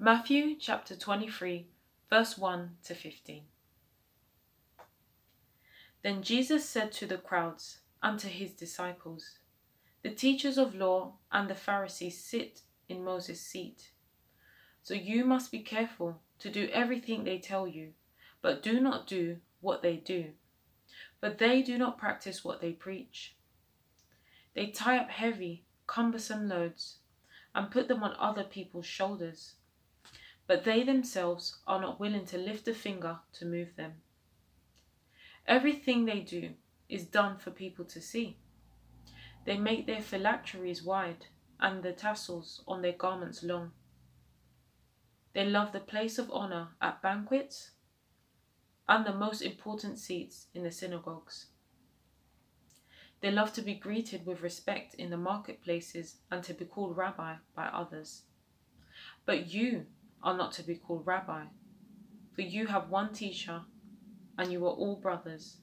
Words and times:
Matthew 0.00 0.56
chapter 0.58 0.96
23, 0.96 1.68
verse 2.10 2.36
1 2.36 2.78
to 2.82 2.96
15. 2.96 3.44
Then 6.02 6.20
Jesus 6.20 6.68
said 6.68 6.90
to 6.92 7.06
the 7.06 7.16
crowds 7.16 7.78
and 8.02 8.18
to 8.18 8.26
his 8.26 8.50
disciples, 8.54 9.38
The 10.02 10.10
teachers 10.10 10.58
of 10.58 10.74
law 10.74 11.14
and 11.30 11.48
the 11.48 11.54
Pharisees 11.54 12.18
sit 12.18 12.62
in 12.88 13.04
Moses' 13.04 13.40
seat. 13.40 13.92
So 14.82 14.94
you 14.94 15.24
must 15.24 15.52
be 15.52 15.60
careful 15.60 16.20
to 16.40 16.50
do 16.50 16.68
everything 16.72 17.22
they 17.22 17.38
tell 17.38 17.68
you, 17.68 17.92
but 18.42 18.64
do 18.64 18.80
not 18.80 19.06
do 19.06 19.36
what 19.60 19.80
they 19.80 19.96
do, 19.96 20.32
for 21.20 21.30
they 21.30 21.62
do 21.62 21.78
not 21.78 21.98
practice 21.98 22.44
what 22.44 22.60
they 22.60 22.72
preach. 22.72 23.36
They 24.54 24.66
tie 24.66 24.98
up 24.98 25.10
heavy, 25.10 25.66
cumbersome 25.86 26.48
loads 26.48 26.96
and 27.54 27.70
put 27.70 27.86
them 27.86 28.02
on 28.02 28.16
other 28.18 28.42
people's 28.42 28.86
shoulders, 28.86 29.54
but 30.46 30.64
they 30.64 30.82
themselves 30.82 31.58
are 31.66 31.80
not 31.80 31.98
willing 31.98 32.26
to 32.26 32.38
lift 32.38 32.68
a 32.68 32.74
finger 32.74 33.18
to 33.32 33.46
move 33.46 33.76
them. 33.76 33.94
Everything 35.46 36.04
they 36.04 36.20
do 36.20 36.50
is 36.88 37.04
done 37.04 37.36
for 37.36 37.50
people 37.50 37.84
to 37.86 38.00
see. 38.00 38.36
They 39.44 39.58
make 39.58 39.86
their 39.86 40.02
phylacteries 40.02 40.82
wide 40.82 41.26
and 41.60 41.82
the 41.82 41.92
tassels 41.92 42.62
on 42.66 42.82
their 42.82 42.92
garments 42.92 43.42
long. 43.42 43.72
They 45.32 45.44
love 45.44 45.72
the 45.72 45.80
place 45.80 46.18
of 46.18 46.30
honor 46.30 46.68
at 46.80 47.02
banquets 47.02 47.72
and 48.88 49.04
the 49.04 49.12
most 49.12 49.42
important 49.42 49.98
seats 49.98 50.46
in 50.54 50.62
the 50.62 50.70
synagogues. 50.70 51.46
They 53.20 53.30
love 53.30 53.52
to 53.54 53.62
be 53.62 53.74
greeted 53.74 54.26
with 54.26 54.42
respect 54.42 54.94
in 54.94 55.10
the 55.10 55.16
marketplaces 55.16 56.16
and 56.30 56.44
to 56.44 56.52
be 56.52 56.66
called 56.66 56.96
rabbi 56.96 57.36
by 57.56 57.66
others. 57.66 58.22
But 59.24 59.46
you 59.46 59.86
are 60.24 60.36
not 60.36 60.52
to 60.52 60.62
be 60.62 60.74
called 60.74 61.06
rabbi, 61.06 61.44
for 62.34 62.40
you 62.40 62.66
have 62.66 62.88
one 62.88 63.12
teacher 63.12 63.60
and 64.36 64.50
you 64.50 64.66
are 64.66 64.72
all 64.72 64.96
brothers. 64.96 65.58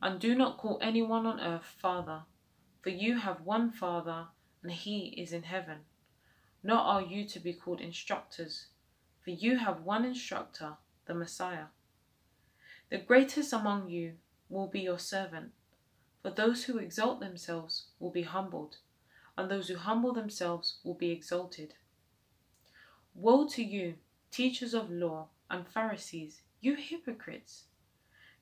And 0.00 0.20
do 0.20 0.34
not 0.34 0.56
call 0.56 0.78
anyone 0.80 1.26
on 1.26 1.40
earth 1.40 1.66
father, 1.76 2.22
for 2.80 2.90
you 2.90 3.18
have 3.18 3.40
one 3.40 3.70
father 3.72 4.28
and 4.62 4.72
he 4.72 5.08
is 5.18 5.32
in 5.32 5.42
heaven. 5.42 5.78
Nor 6.62 6.78
are 6.78 7.02
you 7.02 7.26
to 7.26 7.40
be 7.40 7.52
called 7.52 7.80
instructors, 7.80 8.66
for 9.22 9.30
you 9.30 9.58
have 9.58 9.82
one 9.82 10.04
instructor, 10.04 10.74
the 11.06 11.14
Messiah. 11.14 11.66
The 12.88 12.98
greatest 12.98 13.52
among 13.52 13.88
you 13.88 14.14
will 14.48 14.68
be 14.68 14.80
your 14.80 14.98
servant, 14.98 15.50
for 16.22 16.30
those 16.30 16.64
who 16.64 16.78
exalt 16.78 17.20
themselves 17.20 17.86
will 17.98 18.10
be 18.10 18.22
humbled, 18.22 18.78
and 19.36 19.50
those 19.50 19.68
who 19.68 19.76
humble 19.76 20.12
themselves 20.12 20.78
will 20.84 20.94
be 20.94 21.10
exalted. 21.10 21.74
Woe 23.18 23.48
to 23.48 23.64
you, 23.64 23.94
teachers 24.30 24.74
of 24.74 24.90
law 24.90 25.28
and 25.48 25.66
Pharisees, 25.66 26.42
you 26.60 26.74
hypocrites! 26.74 27.64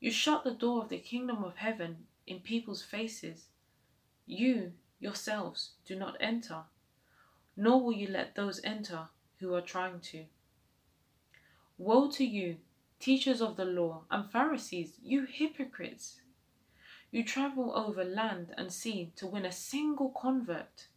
You 0.00 0.10
shut 0.10 0.42
the 0.42 0.50
door 0.50 0.82
of 0.82 0.88
the 0.88 0.98
kingdom 0.98 1.44
of 1.44 1.58
heaven 1.58 2.08
in 2.26 2.40
people's 2.40 2.82
faces. 2.82 3.50
You 4.26 4.72
yourselves 4.98 5.74
do 5.86 5.94
not 5.94 6.16
enter, 6.18 6.64
nor 7.56 7.80
will 7.84 7.92
you 7.92 8.08
let 8.08 8.34
those 8.34 8.60
enter 8.64 9.10
who 9.38 9.54
are 9.54 9.60
trying 9.60 10.00
to. 10.00 10.24
Woe 11.78 12.10
to 12.10 12.24
you, 12.24 12.56
teachers 12.98 13.40
of 13.40 13.56
the 13.56 13.64
law 13.64 14.02
and 14.10 14.28
Pharisees, 14.28 14.98
you 15.00 15.24
hypocrites! 15.24 16.20
You 17.12 17.22
travel 17.22 17.72
over 17.76 18.02
land 18.02 18.52
and 18.58 18.72
sea 18.72 19.12
to 19.14 19.26
win 19.28 19.44
a 19.44 19.52
single 19.52 20.10
convert. 20.10 20.88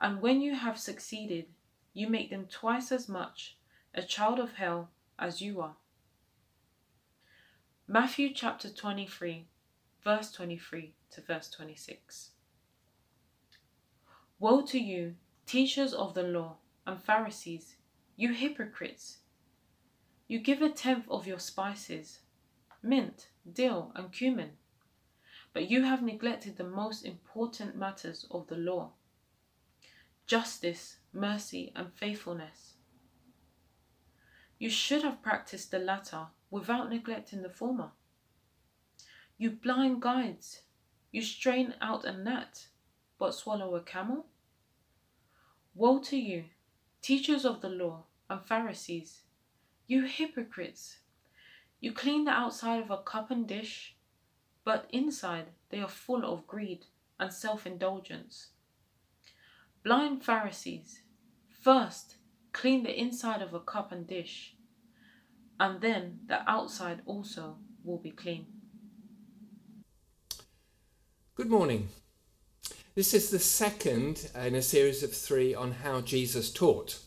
And 0.00 0.22
when 0.22 0.40
you 0.40 0.54
have 0.54 0.78
succeeded, 0.78 1.48
you 1.92 2.08
make 2.08 2.30
them 2.30 2.46
twice 2.46 2.90
as 2.90 3.08
much 3.08 3.56
a 3.94 4.02
child 4.02 4.38
of 4.38 4.54
hell 4.54 4.90
as 5.18 5.40
you 5.40 5.60
are. 5.60 5.76
Matthew 7.86 8.32
chapter 8.32 8.68
23, 8.70 9.46
verse 10.02 10.32
23 10.32 10.94
to 11.10 11.20
verse 11.20 11.50
26. 11.50 12.30
Woe 14.38 14.62
to 14.62 14.78
you, 14.78 15.14
teachers 15.46 15.92
of 15.92 16.14
the 16.14 16.22
law 16.22 16.56
and 16.86 17.02
Pharisees, 17.02 17.76
you 18.16 18.32
hypocrites! 18.32 19.18
You 20.26 20.38
give 20.38 20.62
a 20.62 20.70
tenth 20.70 21.06
of 21.10 21.26
your 21.26 21.38
spices, 21.38 22.20
mint, 22.82 23.28
dill, 23.52 23.92
and 23.94 24.10
cumin, 24.10 24.52
but 25.52 25.70
you 25.70 25.82
have 25.82 26.02
neglected 26.02 26.56
the 26.56 26.64
most 26.64 27.04
important 27.04 27.76
matters 27.76 28.26
of 28.30 28.46
the 28.46 28.56
law 28.56 28.92
justice, 30.32 30.96
mercy, 31.12 31.72
and 31.74 31.92
faithfulness. 31.92 32.74
You 34.58 34.70
should 34.70 35.02
have 35.02 35.22
practiced 35.22 35.70
the 35.70 35.78
latter 35.78 36.28
without 36.50 36.90
neglecting 36.90 37.42
the 37.42 37.50
former. 37.50 37.90
You 39.36 39.50
blind 39.50 40.02
guides, 40.02 40.62
you 41.10 41.22
strain 41.22 41.74
out 41.80 42.04
a 42.04 42.12
gnat, 42.12 42.68
but 43.18 43.34
swallow 43.34 43.74
a 43.74 43.82
camel? 43.82 44.26
Woe 45.74 45.98
to 46.00 46.16
you, 46.16 46.44
teachers 47.00 47.44
of 47.44 47.60
the 47.60 47.68
law 47.68 48.04
and 48.30 48.40
Pharisees, 48.40 49.22
you 49.86 50.04
hypocrites! 50.04 50.98
You 51.80 51.92
clean 51.92 52.24
the 52.24 52.30
outside 52.30 52.80
of 52.80 52.90
a 52.90 52.98
cup 52.98 53.30
and 53.30 53.46
dish, 53.46 53.96
but 54.64 54.86
inside 54.90 55.46
they 55.70 55.80
are 55.80 55.88
full 55.88 56.24
of 56.24 56.46
greed 56.46 56.86
and 57.18 57.32
self 57.32 57.66
indulgence. 57.66 58.50
Blind 59.84 60.22
Pharisees, 60.22 61.00
first 61.60 62.14
clean 62.52 62.84
the 62.84 62.96
inside 62.96 63.42
of 63.42 63.52
a 63.52 63.58
cup 63.58 63.90
and 63.90 64.06
dish, 64.06 64.54
and 65.58 65.80
then 65.80 66.20
the 66.28 66.48
outside 66.48 67.00
also 67.04 67.56
will 67.82 67.98
be 67.98 68.12
clean. 68.12 68.46
Good 71.34 71.50
morning. 71.50 71.88
This 72.94 73.12
is 73.12 73.30
the 73.30 73.40
second 73.40 74.30
in 74.36 74.54
a 74.54 74.62
series 74.62 75.02
of 75.02 75.12
three 75.12 75.52
on 75.52 75.72
how 75.72 76.00
Jesus 76.00 76.52
taught. 76.52 77.00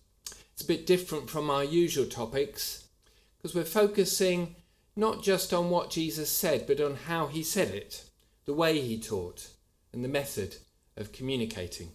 It's 0.52 0.64
a 0.64 0.68
bit 0.68 0.86
different 0.86 1.30
from 1.30 1.50
our 1.50 1.64
usual 1.64 2.08
topics 2.08 2.90
because 3.38 3.56
we're 3.56 3.64
focusing 3.64 4.56
not 4.98 5.24
just 5.24 5.54
on 5.54 5.70
what 5.70 5.92
Jesus 5.92 6.30
said, 6.30 6.68
but 6.68 6.82
on 6.82 6.96
how 7.08 7.28
he 7.28 7.42
said 7.42 7.70
it, 7.70 8.04
the 8.44 8.54
way 8.54 8.82
he 8.82 9.00
taught, 9.00 9.48
and 9.94 10.04
the 10.04 10.10
method 10.10 10.58
of 10.98 11.14
communicating. 11.14 11.92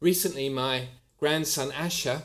Recently, 0.00 0.48
my 0.48 0.88
grandson 1.18 1.72
Asher 1.72 2.22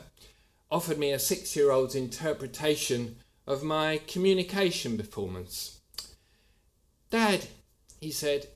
offered 0.70 0.98
me 0.98 1.12
a 1.12 1.18
six 1.18 1.56
year 1.56 1.70
old's 1.70 1.94
interpretation 1.94 3.16
of 3.46 3.62
my 3.62 4.00
communication 4.06 4.96
performance. 4.96 5.80
Dad, 7.10 7.46
he 8.00 8.10
said, 8.10 8.48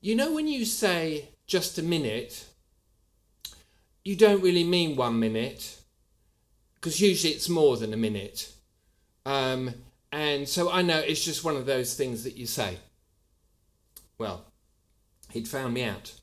you 0.00 0.14
know, 0.14 0.32
when 0.32 0.48
you 0.48 0.64
say 0.64 1.28
just 1.46 1.78
a 1.78 1.82
minute, 1.82 2.46
you 4.04 4.16
don't 4.16 4.42
really 4.42 4.64
mean 4.64 4.96
one 4.96 5.18
minute, 5.18 5.78
because 6.74 7.00
usually 7.00 7.32
it's 7.32 7.48
more 7.48 7.76
than 7.76 7.92
a 7.92 7.96
minute. 7.96 8.52
Um, 9.24 9.74
and 10.10 10.48
so 10.48 10.70
I 10.70 10.82
know 10.82 10.98
it's 10.98 11.24
just 11.24 11.44
one 11.44 11.56
of 11.56 11.66
those 11.66 11.94
things 11.94 12.24
that 12.24 12.36
you 12.36 12.46
say. 12.46 12.78
Well, 14.18 14.44
he'd 15.30 15.48
found 15.48 15.74
me 15.74 15.84
out. 15.84 16.14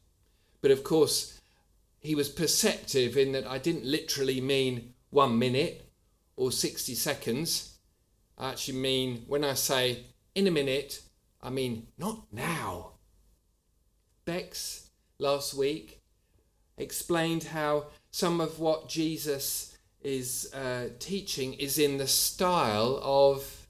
But 0.62 0.72
of 0.72 0.84
course, 0.84 1.39
he 2.00 2.16
was 2.16 2.30
perceptive 2.30 3.18
in 3.18 3.34
that 3.34 3.48
I 3.48 3.58
didn't 3.58 3.86
literally 3.86 4.42
mean 4.42 4.94
one 5.10 5.38
minute 5.38 5.90
or 6.36 6.52
60 6.52 6.96
seconds. 6.96 7.78
I 8.38 8.52
actually 8.52 8.78
mean, 8.80 9.24
when 9.28 9.44
I 9.44 9.54
say 9.54 10.06
in 10.34 10.48
a 10.48 10.52
minute, 10.52 11.02
I 11.42 11.50
mean 11.50 11.88
not 11.98 12.24
now. 12.32 12.94
Bex 14.26 14.90
last 15.18 15.54
week 15.54 16.02
explained 16.78 17.46
how 17.46 17.88
some 18.12 18.40
of 18.40 18.60
what 18.60 18.88
Jesus 18.88 19.78
is 20.02 20.54
uh, 20.54 20.90
teaching 21.00 21.54
is 21.54 21.78
in 21.78 21.98
the 21.98 22.08
style 22.08 23.00
of 23.04 23.66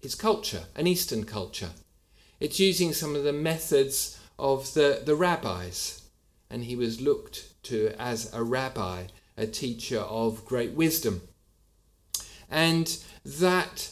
his 0.00 0.14
culture, 0.14 0.64
an 0.74 0.86
Eastern 0.86 1.24
culture. 1.24 1.70
It's 2.40 2.60
using 2.60 2.92
some 2.92 3.14
of 3.14 3.24
the 3.24 3.32
methods 3.32 4.18
of 4.38 4.72
the, 4.74 5.02
the 5.04 5.16
rabbis, 5.16 6.02
and 6.48 6.64
he 6.64 6.76
was 6.76 7.00
looked 7.00 7.57
to 7.68 7.92
as 7.98 8.32
a 8.32 8.42
rabbi, 8.42 9.04
a 9.36 9.46
teacher 9.46 10.00
of 10.00 10.44
great 10.44 10.72
wisdom. 10.72 11.22
And 12.50 12.98
that 13.24 13.90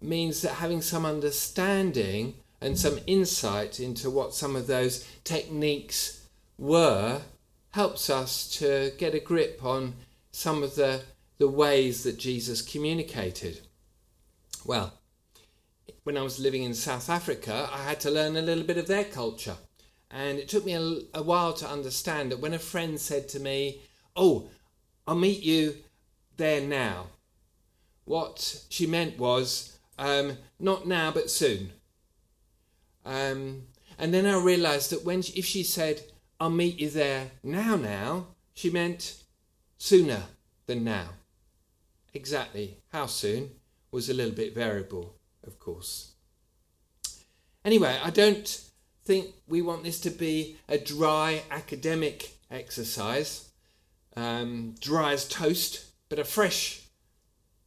means 0.00 0.42
that 0.42 0.54
having 0.54 0.82
some 0.82 1.04
understanding 1.04 2.34
and 2.60 2.78
some 2.78 2.98
insight 3.06 3.80
into 3.80 4.10
what 4.10 4.34
some 4.34 4.56
of 4.56 4.66
those 4.66 5.06
techniques 5.24 6.26
were 6.58 7.22
helps 7.70 8.10
us 8.10 8.48
to 8.58 8.92
get 8.98 9.14
a 9.14 9.20
grip 9.20 9.64
on 9.64 9.94
some 10.32 10.62
of 10.62 10.74
the, 10.74 11.02
the 11.38 11.48
ways 11.48 12.02
that 12.02 12.18
Jesus 12.18 12.62
communicated. 12.62 13.60
Well, 14.64 14.92
when 16.04 16.16
I 16.16 16.22
was 16.22 16.40
living 16.40 16.62
in 16.62 16.74
South 16.74 17.08
Africa, 17.08 17.68
I 17.72 17.84
had 17.84 18.00
to 18.00 18.10
learn 18.10 18.36
a 18.36 18.42
little 18.42 18.64
bit 18.64 18.78
of 18.78 18.86
their 18.86 19.04
culture. 19.04 19.56
And 20.10 20.38
it 20.38 20.48
took 20.48 20.64
me 20.64 20.72
a, 20.72 21.18
a 21.18 21.22
while 21.22 21.52
to 21.54 21.68
understand 21.68 22.32
that 22.32 22.40
when 22.40 22.54
a 22.54 22.58
friend 22.58 22.98
said 22.98 23.28
to 23.30 23.40
me, 23.40 23.82
Oh, 24.16 24.48
I'll 25.06 25.14
meet 25.14 25.42
you 25.42 25.76
there 26.36 26.60
now. 26.60 27.06
What 28.04 28.64
she 28.70 28.86
meant 28.86 29.18
was 29.18 29.78
um, 29.98 30.38
not 30.58 30.86
now, 30.86 31.10
but 31.10 31.30
soon. 31.30 31.72
Um, 33.04 33.64
and 33.98 34.14
then 34.14 34.26
I 34.26 34.38
realised 34.38 34.90
that 34.90 35.04
when 35.04 35.22
she, 35.22 35.38
if 35.38 35.44
she 35.44 35.62
said, 35.62 36.02
"I'll 36.38 36.50
meet 36.50 36.78
you 36.78 36.88
there 36.88 37.32
now," 37.42 37.76
now 37.76 38.26
she 38.54 38.70
meant 38.70 39.22
sooner 39.76 40.24
than 40.66 40.84
now. 40.84 41.10
Exactly 42.14 42.78
how 42.92 43.06
soon 43.06 43.50
was 43.90 44.08
a 44.08 44.14
little 44.14 44.34
bit 44.34 44.54
variable, 44.54 45.14
of 45.46 45.58
course. 45.58 46.12
Anyway, 47.64 47.98
I 48.02 48.10
don't 48.10 48.67
think 49.08 49.34
we 49.48 49.62
want 49.62 49.84
this 49.84 49.98
to 49.98 50.10
be 50.10 50.58
a 50.68 50.76
dry 50.76 51.42
academic 51.50 52.34
exercise, 52.50 53.48
um, 54.18 54.74
dry 54.80 55.14
as 55.14 55.26
toast, 55.26 55.86
but 56.10 56.18
a 56.18 56.24
fresh, 56.24 56.82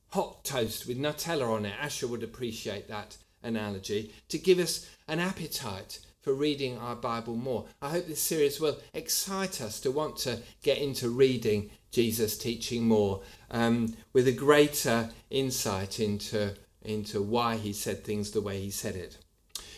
hot 0.09 0.43
toast 0.43 0.87
with 0.87 0.99
Nutella 0.99 1.49
on 1.49 1.65
it. 1.65 1.73
Asher 1.81 2.07
would 2.07 2.21
appreciate 2.21 2.87
that 2.89 3.17
analogy 3.41 4.13
to 4.29 4.37
give 4.37 4.59
us 4.59 4.87
an 5.07 5.19
appetite 5.19 5.97
for 6.21 6.35
reading 6.35 6.77
our 6.77 6.95
Bible 6.95 7.35
more. 7.35 7.65
I 7.81 7.89
hope 7.89 8.05
this 8.05 8.21
series 8.21 8.59
will 8.59 8.77
excite 8.93 9.61
us 9.61 9.79
to 9.79 9.89
want 9.89 10.17
to 10.17 10.37
get 10.61 10.77
into 10.77 11.09
reading 11.09 11.71
Jesus' 11.89 12.37
teaching 12.37 12.87
more 12.87 13.23
um, 13.49 13.95
with 14.13 14.27
a 14.27 14.31
greater 14.31 15.09
insight 15.31 15.99
into, 15.99 16.53
into 16.83 17.19
why 17.19 17.55
he 17.57 17.73
said 17.73 18.03
things 18.03 18.29
the 18.29 18.41
way 18.41 18.61
he 18.61 18.69
said 18.69 18.95
it. 18.95 19.17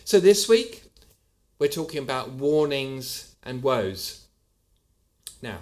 So 0.04 0.20
this 0.20 0.50
week, 0.50 0.84
we're 1.60 1.68
talking 1.68 2.00
about 2.00 2.32
warnings 2.32 3.36
and 3.44 3.64
woes. 3.64 4.26
Now, 5.42 5.60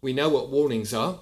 we 0.00 0.12
know 0.12 0.28
what 0.28 0.50
warnings 0.50 0.92
are, 0.92 1.20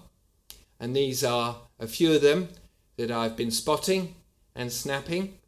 and 0.78 0.94
these 0.94 1.22
are 1.24 1.56
a 1.78 1.86
few 1.86 2.14
of 2.14 2.22
them 2.22 2.48
that 2.96 3.10
I've 3.10 3.36
been 3.36 3.50
spotting 3.50 4.14
and 4.54 4.72
snapping. 4.72 5.38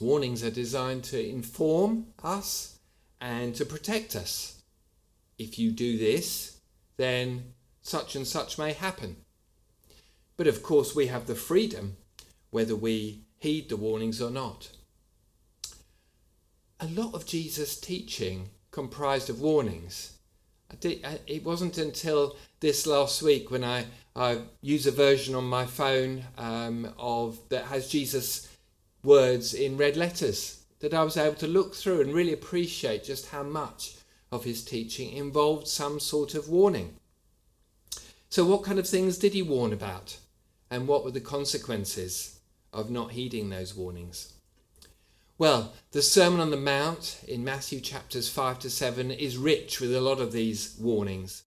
Warnings 0.00 0.42
are 0.42 0.50
designed 0.50 1.04
to 1.04 1.28
inform 1.28 2.06
us 2.22 2.78
and 3.20 3.54
to 3.56 3.64
protect 3.64 4.16
us. 4.16 4.62
If 5.38 5.58
you 5.58 5.70
do 5.70 5.98
this, 5.98 6.60
then 6.96 7.52
such 7.82 8.16
and 8.16 8.26
such 8.26 8.58
may 8.58 8.72
happen. 8.72 9.16
But 10.36 10.46
of 10.46 10.62
course, 10.62 10.94
we 10.94 11.08
have 11.08 11.26
the 11.26 11.34
freedom 11.34 11.96
whether 12.50 12.74
we 12.74 13.20
heed 13.38 13.68
the 13.68 13.76
warnings 13.76 14.20
or 14.20 14.30
not. 14.30 14.70
A 16.82 16.86
lot 16.86 17.12
of 17.14 17.26
Jesus' 17.26 17.78
teaching 17.78 18.48
comprised 18.70 19.28
of 19.28 19.42
warnings. 19.42 20.14
Did, 20.80 21.04
it 21.26 21.44
wasn't 21.44 21.76
until 21.76 22.36
this 22.60 22.86
last 22.86 23.20
week 23.20 23.50
when 23.50 23.62
I, 23.62 23.84
I 24.16 24.38
use 24.62 24.86
a 24.86 24.90
version 24.90 25.34
on 25.34 25.44
my 25.44 25.66
phone 25.66 26.24
um, 26.38 26.94
of 26.98 27.38
that 27.50 27.64
has 27.66 27.88
Jesus' 27.88 28.48
words 29.02 29.52
in 29.52 29.76
red 29.76 29.98
letters 29.98 30.62
that 30.78 30.94
I 30.94 31.04
was 31.04 31.18
able 31.18 31.34
to 31.36 31.46
look 31.46 31.74
through 31.74 32.00
and 32.00 32.14
really 32.14 32.32
appreciate 32.32 33.04
just 33.04 33.28
how 33.28 33.42
much 33.42 33.96
of 34.32 34.44
his 34.44 34.64
teaching 34.64 35.12
involved 35.12 35.68
some 35.68 36.00
sort 36.00 36.34
of 36.34 36.48
warning. 36.48 36.94
So, 38.30 38.46
what 38.46 38.62
kind 38.62 38.78
of 38.78 38.88
things 38.88 39.18
did 39.18 39.34
he 39.34 39.42
warn 39.42 39.74
about? 39.74 40.16
And 40.70 40.88
what 40.88 41.04
were 41.04 41.10
the 41.10 41.20
consequences 41.20 42.38
of 42.72 42.90
not 42.90 43.10
heeding 43.10 43.50
those 43.50 43.74
warnings? 43.74 44.32
Well, 45.40 45.72
the 45.92 46.02
Sermon 46.02 46.38
on 46.38 46.50
the 46.50 46.58
Mount 46.58 47.18
in 47.26 47.42
Matthew 47.42 47.80
chapters 47.80 48.28
5 48.28 48.58
to 48.58 48.68
7 48.68 49.10
is 49.10 49.38
rich 49.38 49.80
with 49.80 49.94
a 49.94 50.00
lot 50.02 50.20
of 50.20 50.32
these 50.32 50.76
warnings. 50.78 51.44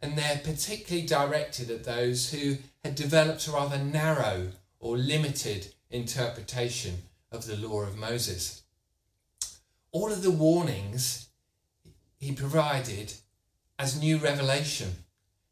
And 0.00 0.16
they're 0.16 0.40
particularly 0.42 1.06
directed 1.06 1.70
at 1.70 1.84
those 1.84 2.30
who 2.30 2.56
had 2.82 2.94
developed 2.94 3.46
a 3.46 3.52
rather 3.52 3.76
narrow 3.76 4.52
or 4.78 4.96
limited 4.96 5.74
interpretation 5.90 7.02
of 7.30 7.44
the 7.44 7.58
law 7.58 7.82
of 7.82 7.98
Moses. 7.98 8.62
All 9.92 10.10
of 10.10 10.22
the 10.22 10.30
warnings 10.30 11.28
he 12.16 12.32
provided 12.32 13.12
as 13.78 14.00
new 14.00 14.16
revelation 14.16 15.04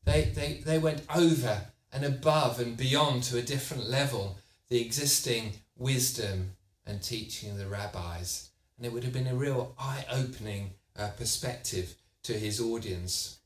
they, 0.06 0.22
they, 0.34 0.62
they 0.64 0.78
went 0.78 1.02
over 1.14 1.66
and 1.92 2.02
above 2.02 2.60
and 2.60 2.78
beyond 2.78 3.24
to 3.24 3.36
a 3.36 3.42
different 3.42 3.90
level 3.90 4.38
the 4.70 4.80
existing 4.80 5.52
wisdom 5.76 6.52
and 6.88 7.02
teaching 7.02 7.50
of 7.50 7.58
the 7.58 7.66
rabbis. 7.66 8.48
And 8.76 8.86
it 8.86 8.92
would 8.92 9.04
have 9.04 9.12
been 9.12 9.26
a 9.26 9.34
real 9.34 9.74
eye 9.78 10.04
opening 10.10 10.72
uh, 10.98 11.10
perspective 11.16 11.94
to 12.24 12.32
his 12.32 12.60
audience. 12.60 13.38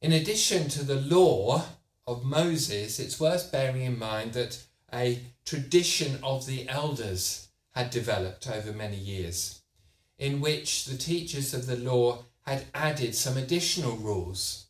In 0.00 0.12
addition 0.12 0.68
to 0.68 0.84
the 0.84 1.00
law 1.00 1.64
of 2.06 2.24
Moses, 2.24 2.98
it's 2.98 3.20
worth 3.20 3.50
bearing 3.50 3.82
in 3.82 3.98
mind 3.98 4.32
that 4.34 4.62
a 4.92 5.20
tradition 5.44 6.18
of 6.22 6.46
the 6.46 6.68
elders 6.68 7.48
had 7.74 7.90
developed 7.90 8.48
over 8.48 8.72
many 8.72 8.96
years, 8.96 9.62
in 10.18 10.40
which 10.40 10.84
the 10.84 10.96
teachers 10.96 11.54
of 11.54 11.66
the 11.66 11.76
law 11.76 12.24
had 12.42 12.66
added 12.74 13.14
some 13.14 13.36
additional 13.36 13.96
rules 13.96 14.66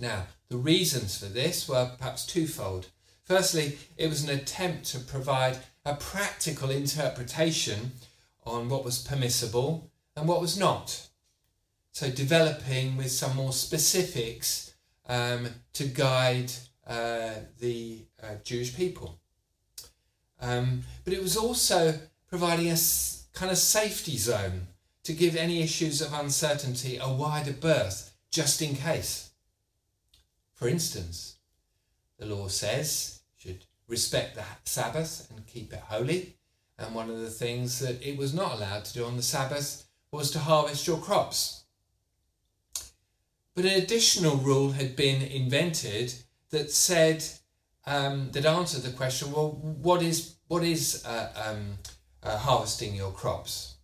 now, 0.00 0.26
the 0.48 0.56
reasons 0.56 1.18
for 1.18 1.26
this 1.26 1.68
were 1.68 1.92
perhaps 1.98 2.26
twofold. 2.26 2.88
Firstly, 3.24 3.78
it 3.96 4.08
was 4.08 4.24
an 4.24 4.38
attempt 4.38 4.86
to 4.86 5.00
provide 5.00 5.58
a 5.86 5.94
practical 5.94 6.70
interpretation 6.70 7.92
on 8.44 8.68
what 8.68 8.84
was 8.84 8.98
permissible 8.98 9.90
and 10.16 10.28
what 10.28 10.40
was 10.40 10.58
not. 10.58 11.06
So, 11.92 12.10
developing 12.10 12.96
with 12.96 13.10
some 13.10 13.36
more 13.36 13.52
specifics 13.52 14.74
um, 15.08 15.48
to 15.74 15.84
guide 15.86 16.52
uh, 16.86 17.34
the 17.60 18.00
uh, 18.22 18.34
Jewish 18.44 18.76
people. 18.76 19.20
Um, 20.40 20.82
but 21.04 21.14
it 21.14 21.22
was 21.22 21.36
also 21.36 21.94
providing 22.28 22.66
a 22.66 22.76
kind 23.32 23.52
of 23.52 23.58
safety 23.58 24.18
zone 24.18 24.66
to 25.04 25.12
give 25.12 25.36
any 25.36 25.62
issues 25.62 26.02
of 26.02 26.12
uncertainty 26.12 26.98
a 27.00 27.10
wider 27.10 27.52
berth 27.52 28.12
just 28.30 28.60
in 28.60 28.74
case. 28.74 29.30
For 30.52 30.68
instance, 30.68 31.36
the 32.18 32.26
law 32.26 32.48
says 32.48 33.15
respect 33.88 34.34
the 34.34 34.44
Sabbath 34.64 35.30
and 35.30 35.46
keep 35.46 35.72
it 35.72 35.80
holy. 35.80 36.36
And 36.78 36.94
one 36.94 37.08
of 37.08 37.20
the 37.20 37.30
things 37.30 37.78
that 37.80 38.06
it 38.06 38.18
was 38.18 38.34
not 38.34 38.54
allowed 38.54 38.84
to 38.84 38.94
do 38.94 39.04
on 39.04 39.16
the 39.16 39.22
Sabbath 39.22 39.84
was 40.10 40.30
to 40.32 40.38
harvest 40.38 40.86
your 40.86 40.98
crops. 40.98 41.64
But 43.54 43.64
an 43.64 43.82
additional 43.82 44.36
rule 44.36 44.72
had 44.72 44.96
been 44.96 45.22
invented 45.22 46.14
that 46.50 46.70
said, 46.70 47.24
um, 47.86 48.30
that 48.32 48.44
answered 48.44 48.82
the 48.82 48.96
question, 48.96 49.32
well, 49.32 49.52
what 49.52 50.02
is, 50.02 50.36
what 50.48 50.62
is 50.62 51.04
uh, 51.06 51.30
um, 51.46 51.78
uh, 52.22 52.36
harvesting 52.36 52.94
your 52.94 53.12
crops? 53.12 53.76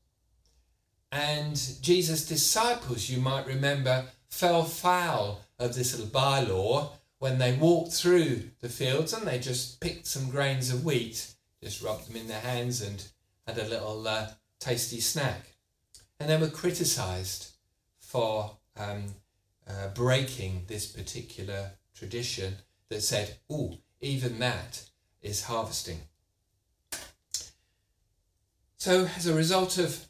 And 1.10 1.56
Jesus' 1.80 2.26
disciples, 2.26 3.08
you 3.08 3.20
might 3.20 3.46
remember, 3.46 4.06
fell 4.28 4.64
foul 4.64 5.40
of 5.58 5.74
this 5.74 5.96
little 5.96 6.10
bylaw 6.10 6.90
when 7.22 7.38
they 7.38 7.52
walked 7.52 7.92
through 7.92 8.50
the 8.62 8.68
fields 8.68 9.12
and 9.12 9.24
they 9.24 9.38
just 9.38 9.78
picked 9.78 10.08
some 10.08 10.28
grains 10.28 10.72
of 10.72 10.84
wheat, 10.84 11.34
just 11.62 11.80
rubbed 11.80 12.08
them 12.08 12.16
in 12.16 12.26
their 12.26 12.40
hands 12.40 12.82
and 12.82 13.06
had 13.46 13.56
a 13.58 13.68
little 13.68 14.08
uh, 14.08 14.26
tasty 14.58 14.98
snack. 14.98 15.54
And 16.18 16.28
they 16.28 16.36
were 16.36 16.50
criticised 16.50 17.52
for 18.00 18.56
um, 18.76 19.04
uh, 19.68 19.86
breaking 19.94 20.64
this 20.66 20.86
particular 20.86 21.70
tradition 21.94 22.56
that 22.88 23.02
said, 23.02 23.36
oh, 23.48 23.78
even 24.00 24.40
that 24.40 24.82
is 25.22 25.44
harvesting. 25.44 26.00
So, 28.78 29.08
as 29.16 29.28
a 29.28 29.34
result 29.34 29.78
of 29.78 30.06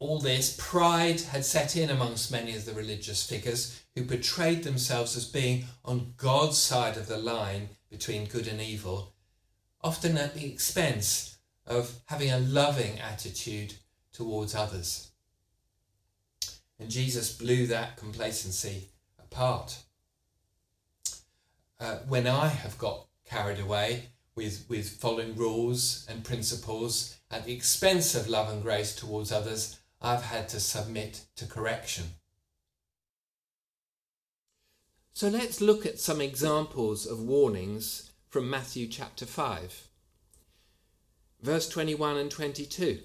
all 0.00 0.18
this, 0.18 0.56
pride 0.58 1.20
had 1.20 1.44
set 1.44 1.76
in 1.76 1.90
amongst 1.90 2.32
many 2.32 2.56
of 2.56 2.64
the 2.64 2.72
religious 2.72 3.24
figures 3.24 3.83
who 3.94 4.04
portrayed 4.04 4.64
themselves 4.64 5.16
as 5.16 5.24
being 5.24 5.64
on 5.84 6.14
God's 6.16 6.58
side 6.58 6.96
of 6.96 7.06
the 7.06 7.16
line 7.16 7.70
between 7.90 8.26
good 8.26 8.48
and 8.48 8.60
evil, 8.60 9.14
often 9.82 10.16
at 10.16 10.34
the 10.34 10.46
expense 10.46 11.38
of 11.66 12.00
having 12.06 12.30
a 12.30 12.38
loving 12.38 12.98
attitude 12.98 13.74
towards 14.12 14.54
others. 14.54 15.10
And 16.78 16.90
Jesus 16.90 17.36
blew 17.36 17.66
that 17.68 17.96
complacency 17.96 18.88
apart. 19.18 19.78
Uh, 21.78 21.98
when 22.08 22.26
I 22.26 22.48
have 22.48 22.78
got 22.78 23.06
carried 23.24 23.60
away 23.60 24.08
with, 24.34 24.64
with 24.68 24.88
following 24.88 25.36
rules 25.36 26.06
and 26.08 26.24
principles 26.24 27.16
at 27.30 27.44
the 27.44 27.54
expense 27.54 28.14
of 28.14 28.28
love 28.28 28.52
and 28.52 28.62
grace 28.62 28.94
towards 28.94 29.30
others, 29.30 29.78
I've 30.02 30.24
had 30.24 30.48
to 30.50 30.60
submit 30.60 31.22
to 31.36 31.46
correction. 31.46 32.04
So 35.16 35.28
let's 35.28 35.60
look 35.60 35.86
at 35.86 36.00
some 36.00 36.20
examples 36.20 37.06
of 37.06 37.20
warnings 37.20 38.10
from 38.30 38.50
Matthew 38.50 38.88
chapter 38.88 39.24
5. 39.24 39.86
Verse 41.40 41.68
21 41.68 42.16
and 42.16 42.28
22. 42.28 42.98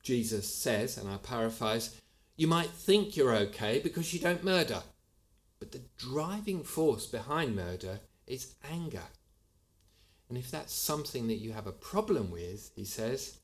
Jesus 0.00 0.54
says, 0.54 0.96
and 0.96 1.10
I 1.10 1.16
paraphrase, 1.16 2.00
You 2.36 2.46
might 2.46 2.70
think 2.70 3.16
you're 3.16 3.34
okay 3.34 3.80
because 3.80 4.14
you 4.14 4.20
don't 4.20 4.44
murder, 4.44 4.84
but 5.58 5.72
the 5.72 5.82
driving 5.98 6.62
force 6.62 7.06
behind 7.06 7.56
murder 7.56 7.98
is 8.28 8.54
anger. 8.70 9.08
And 10.28 10.38
if 10.38 10.52
that's 10.52 10.72
something 10.72 11.26
that 11.26 11.40
you 11.40 11.50
have 11.50 11.66
a 11.66 11.72
problem 11.72 12.30
with, 12.30 12.70
he 12.76 12.84
says, 12.84 13.38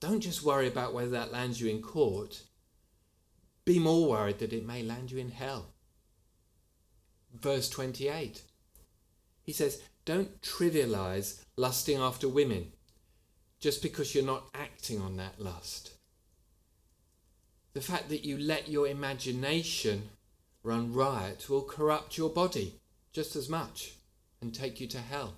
don't 0.00 0.20
just 0.20 0.42
worry 0.42 0.66
about 0.66 0.94
whether 0.94 1.10
that 1.10 1.30
lands 1.30 1.60
you 1.60 1.70
in 1.70 1.80
court. 1.80 2.42
Be 3.64 3.78
more 3.78 4.10
worried 4.10 4.40
that 4.40 4.52
it 4.52 4.66
may 4.66 4.82
land 4.82 5.12
you 5.12 5.18
in 5.18 5.30
hell. 5.30 5.69
Verse 7.34 7.68
28. 7.68 8.42
He 9.42 9.52
says, 9.52 9.82
Don't 10.04 10.40
trivialize 10.42 11.42
lusting 11.56 11.98
after 11.98 12.28
women 12.28 12.72
just 13.60 13.82
because 13.82 14.14
you're 14.14 14.24
not 14.24 14.48
acting 14.54 15.00
on 15.00 15.16
that 15.16 15.40
lust. 15.40 15.92
The 17.72 17.80
fact 17.80 18.08
that 18.08 18.24
you 18.24 18.38
let 18.38 18.68
your 18.68 18.88
imagination 18.88 20.10
run 20.62 20.92
riot 20.92 21.48
will 21.48 21.62
corrupt 21.62 22.18
your 22.18 22.30
body 22.30 22.80
just 23.12 23.36
as 23.36 23.48
much 23.48 23.94
and 24.40 24.54
take 24.54 24.80
you 24.80 24.86
to 24.88 24.98
hell. 24.98 25.34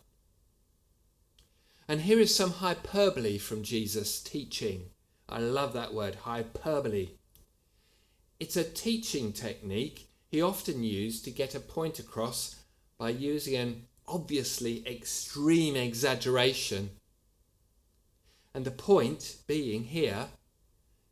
And 1.88 2.02
here 2.02 2.20
is 2.20 2.34
some 2.34 2.52
hyperbole 2.52 3.38
from 3.38 3.62
Jesus' 3.62 4.22
teaching. 4.22 4.86
I 5.28 5.38
love 5.38 5.72
that 5.74 5.92
word, 5.92 6.14
hyperbole. 6.14 7.10
It's 8.38 8.56
a 8.56 8.64
teaching 8.64 9.32
technique 9.32 10.08
he 10.32 10.40
often 10.40 10.82
used 10.82 11.26
to 11.26 11.30
get 11.30 11.54
a 11.54 11.60
point 11.60 11.98
across 11.98 12.56
by 12.96 13.10
using 13.10 13.54
an 13.54 13.82
obviously 14.08 14.82
extreme 14.88 15.76
exaggeration. 15.76 16.88
And 18.54 18.64
the 18.64 18.70
point 18.70 19.36
being 19.46 19.84
here 19.84 20.28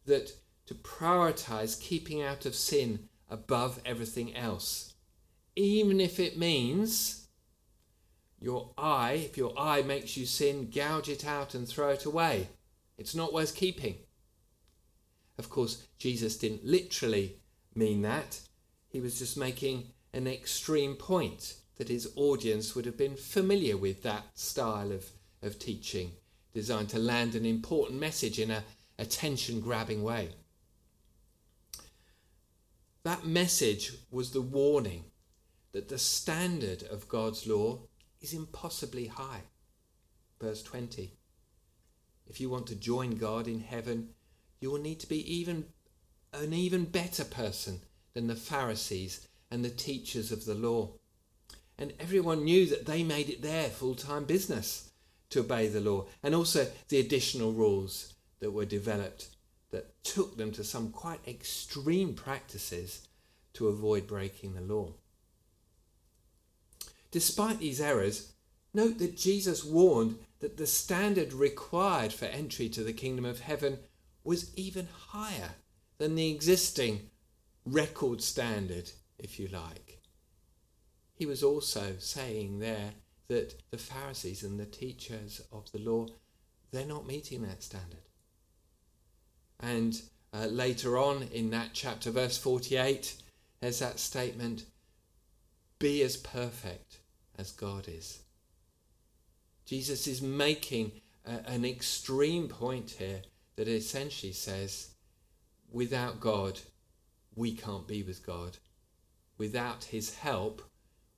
that 0.07 0.33
to 0.65 0.75
prioritize 0.75 1.79
keeping 1.79 2.23
out 2.23 2.47
of 2.47 2.55
sin 2.55 3.11
above 3.29 3.79
everything 3.85 4.35
else, 4.35 4.95
even 5.55 6.01
if 6.01 6.19
it 6.19 6.39
means 6.39 7.29
your 8.41 8.71
eye, 8.79 9.21
if 9.23 9.37
your 9.37 9.53
eye 9.59 9.83
makes 9.83 10.17
you 10.17 10.25
sin, 10.25 10.71
gouge 10.75 11.11
it 11.11 11.27
out 11.27 11.55
and 11.55 11.69
throw 11.69 11.91
it 11.91 12.07
away. 12.07 12.49
It's 12.97 13.15
not 13.15 13.35
worth 13.35 13.55
keeping. 13.55 13.97
Of 15.37 15.51
course, 15.51 15.87
Jesus 15.99 16.39
didn't 16.39 16.65
literally 16.65 17.37
mean 17.75 18.01
that. 18.01 18.41
He 18.91 19.01
was 19.01 19.19
just 19.19 19.37
making 19.37 19.93
an 20.13 20.27
extreme 20.27 20.97
point 20.97 21.55
that 21.77 21.89
his 21.89 22.13
audience 22.17 22.75
would 22.75 22.85
have 22.85 22.99
been 22.99 23.17
familiar 23.17 23.77
with 23.77 24.03
that 24.03 24.25
style 24.35 24.93
of, 24.93 25.07
of 25.43 25.59
teaching, 25.59 26.13
designed 26.53 26.91
to 26.91 26.99
land 26.99 27.35
an 27.35 27.47
important 27.47 27.99
message 27.99 28.39
in 28.39 28.51
a 28.51 28.65
attention 28.99 29.61
grabbing 29.61 30.03
way. 30.03 30.29
That 33.03 33.25
message 33.25 33.93
was 34.11 34.33
the 34.33 34.43
warning 34.43 35.05
that 35.73 35.89
the 35.89 35.99
standard 35.99 36.83
of 36.83 37.09
God's 37.09 37.47
law 37.47 37.79
is 38.21 38.35
impossibly 38.35 39.07
high. 39.07 39.43
Verse 40.39 40.63
20. 40.63 41.15
If 42.27 42.41
you 42.41 42.51
want 42.51 42.67
to 42.67 42.75
join 42.75 43.17
God 43.17 43.49
in 43.49 43.61
heaven, 43.61 44.11
you 44.61 44.71
will 44.71 44.81
need 44.81 45.01
to 45.01 45.09
be 45.09 45.39
even 45.39 45.65
an 46.35 46.53
even 46.53 46.85
better 46.85 47.25
person 47.25 47.81
than 48.15 48.27
the 48.27 48.37
Pharisees 48.37 49.29
and 49.51 49.65
the 49.65 49.71
teachers 49.71 50.33
of 50.33 50.45
the 50.45 50.55
law. 50.55 50.91
And 51.79 51.93
everyone 51.99 52.45
knew 52.45 52.67
that 52.67 52.87
they 52.87 53.03
made 53.03 53.29
it 53.29 53.43
their 53.43 53.69
full 53.69 53.95
time 53.95 54.25
business 54.25 54.91
to 55.31 55.41
obey 55.41 55.69
the 55.69 55.81
law, 55.81 56.07
and 56.23 56.35
also 56.35 56.67
the 56.89 56.99
additional 56.99 57.53
rules 57.53 58.15
that 58.41 58.51
were 58.51 58.65
developed 58.65 59.29
that 59.71 60.03
took 60.03 60.37
them 60.37 60.51
to 60.53 60.65
some 60.65 60.91
quite 60.91 61.21
extreme 61.27 62.15
practices 62.15 63.07
to 63.55 63.69
avoid 63.69 64.07
breaking 64.07 64.55
the 64.55 64.61
law. 64.61 64.93
Despite 67.11 67.59
these 67.59 67.81
errors, 67.81 68.33
note 68.75 68.99
that 68.99 69.17
Jesus 69.17 69.65
warned 69.65 70.19
that 70.41 70.57
the 70.57 70.67
standard 70.67 71.33
required 71.33 72.13
for 72.13 72.27
entry 72.27 72.69
to 72.71 72.83
the 72.83 72.93
kingdom 72.93 73.25
of 73.25 73.41
heaven 73.41 73.79
was 74.25 74.55
even 74.57 74.89
higher 75.09 75.51
than 75.99 76.15
the 76.15 76.31
existing 76.31 77.10
record 77.71 78.23
standard, 78.23 78.91
if 79.19 79.39
you 79.39 79.49
like. 79.49 80.01
He 81.15 81.27
was 81.27 81.43
also 81.43 81.95
saying 81.99 82.59
there 82.59 82.93
that 83.29 83.55
the 83.71 83.79
Pharisees 83.79 84.43
and 84.43 84.59
the 84.59 84.67
teachers 84.67 85.41
of 85.53 85.71
the 85.73 85.79
law, 85.79 86.07
they're 86.73 86.87
not 86.87 87.07
meeting 87.07 87.43
that 87.43 87.63
standard. 87.63 88.09
And 89.61 90.01
uh, 90.33 90.47
later 90.47 90.97
on 90.99 91.25
in 91.33 91.51
that 91.51 91.71
chapter, 91.73 92.11
verse 92.11 92.39
48, 92.39 93.15
there's 93.61 93.81
that 93.81 93.99
statement 93.99 94.65
be 95.79 96.03
as 96.03 96.17
perfect 96.17 96.99
as 97.39 97.53
God 97.53 97.87
is. 97.89 98.21
Jesus 99.67 100.07
is 100.07 100.23
making 100.23 100.93
a, 101.25 101.49
an 101.51 101.65
extreme 101.65 102.49
point 102.49 102.91
here 102.99 103.23
that 103.57 103.69
essentially 103.69 104.33
says, 104.33 104.91
without 105.71 106.21
God, 106.21 106.61
we 107.35 107.53
can't 107.53 107.87
be 107.87 108.03
with 108.03 108.25
God. 108.25 108.59
Without 109.39 109.85
His 109.85 110.17
help, 110.17 110.63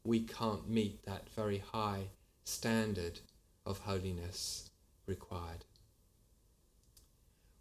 we 0.04 0.20
can't 0.20 0.68
meet 0.68 1.04
that 1.04 1.28
very 1.30 1.62
high 1.72 2.08
standard 2.44 3.20
of 3.64 3.78
holiness 3.80 4.70
required. 5.06 5.64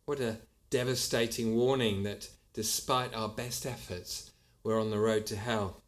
What 0.05 0.19
a 0.19 0.37
devastating 0.69 1.55
warning 1.55 2.03
that 2.03 2.29
despite 2.53 3.13
our 3.13 3.29
best 3.29 3.65
efforts, 3.65 4.31
we're 4.63 4.79
on 4.79 4.89
the 4.89 4.99
road 4.99 5.25
to 5.27 5.35
hell. 5.35 5.81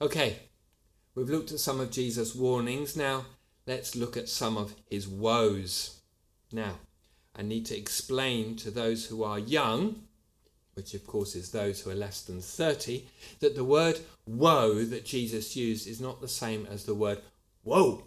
Okay, 0.00 0.38
we've 1.14 1.28
looked 1.28 1.52
at 1.52 1.60
some 1.60 1.80
of 1.80 1.90
Jesus' 1.90 2.34
warnings. 2.34 2.96
Now, 2.96 3.26
let's 3.66 3.94
look 3.94 4.16
at 4.16 4.28
some 4.28 4.56
of 4.56 4.74
his 4.90 5.06
woes. 5.06 6.00
Now, 6.52 6.78
I 7.36 7.42
need 7.42 7.66
to 7.66 7.76
explain 7.76 8.56
to 8.56 8.70
those 8.70 9.06
who 9.06 9.22
are 9.22 9.38
young 9.38 10.02
which 10.80 10.94
of 10.94 11.06
course 11.06 11.36
is 11.36 11.50
those 11.50 11.82
who 11.82 11.90
are 11.90 11.94
less 11.94 12.22
than 12.22 12.40
30, 12.40 13.04
that 13.40 13.54
the 13.54 13.62
word 13.62 14.00
woe 14.24 14.82
that 14.82 15.04
Jesus 15.04 15.54
used 15.54 15.86
is 15.86 16.00
not 16.00 16.22
the 16.22 16.26
same 16.26 16.66
as 16.70 16.86
the 16.86 16.94
word 16.94 17.18
whoa. 17.64 18.04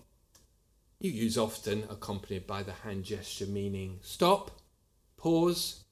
You 0.99 1.11
use 1.11 1.37
often 1.37 1.83
accompanied 1.87 2.47
by 2.47 2.63
the 2.63 2.71
hand 2.71 3.03
gesture 3.03 3.45
meaning 3.45 3.99
stop, 4.01 4.49
pause, 5.17 5.83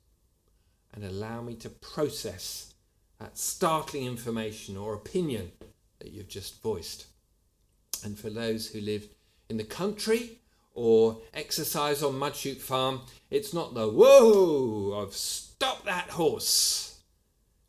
and 0.91 1.03
allow 1.03 1.43
me 1.43 1.53
to 1.57 1.69
process 1.69 2.73
that 3.19 3.38
startling 3.38 4.07
information 4.07 4.75
or 4.75 4.95
opinion 4.95 5.51
that 6.00 6.11
you've 6.11 6.29
just 6.29 6.63
voiced. 6.63 7.05
And 8.03 8.17
for 8.17 8.31
those 8.31 8.69
who 8.69 8.81
live 8.81 9.07
in 9.51 9.57
the 9.57 9.63
country 9.63 10.39
or 10.73 11.19
exercise 11.31 12.01
on 12.01 12.13
Mudchute 12.13 12.57
Farm, 12.57 13.01
it's 13.29 13.53
not 13.53 13.75
the 13.75 13.88
whoa 13.88 14.93
of 15.00 15.15
Stop 15.15 15.50
that 15.85 16.09
horse! 16.09 17.01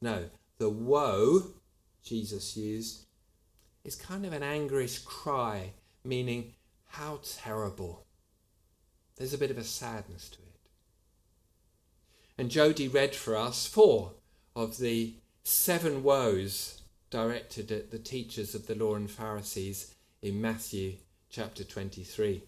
No, 0.00 0.30
the 0.58 0.70
woe 0.70 1.52
Jesus 2.02 2.56
used 2.56 3.06
is 3.84 3.94
kind 3.94 4.24
of 4.24 4.32
an 4.32 4.42
angerish 4.42 5.04
cry, 5.04 5.72
meaning, 6.04 6.54
how 6.86 7.20
terrible. 7.22 8.04
There's 9.16 9.34
a 9.34 9.38
bit 9.38 9.50
of 9.50 9.58
a 9.58 9.64
sadness 9.64 10.28
to 10.30 10.38
it. 10.38 10.68
And 12.38 12.50
Jody 12.50 12.88
read 12.88 13.14
for 13.14 13.36
us 13.36 13.66
four 13.66 14.12
of 14.56 14.78
the 14.78 15.14
seven 15.44 16.02
woes 16.02 16.82
directed 17.10 17.70
at 17.70 17.90
the 17.90 17.98
teachers 17.98 18.54
of 18.54 18.66
the 18.66 18.74
law 18.74 18.94
and 18.94 19.10
Pharisees 19.10 19.94
in 20.22 20.40
Matthew 20.40 20.94
chapter 21.30 21.64
23. 21.64 22.42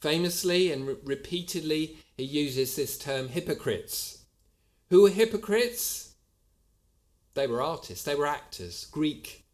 Famously 0.00 0.70
and 0.70 0.86
re- 0.86 0.96
repeatedly, 1.04 1.98
he 2.16 2.24
uses 2.24 2.76
this 2.76 2.98
term 2.98 3.28
hypocrites. 3.28 4.24
Who 4.90 5.02
were 5.02 5.10
hypocrites? 5.10 6.14
They 7.34 7.46
were 7.46 7.62
artists, 7.62 8.04
they 8.04 8.14
were 8.14 8.26
actors, 8.26 8.86
Greek 8.86 9.44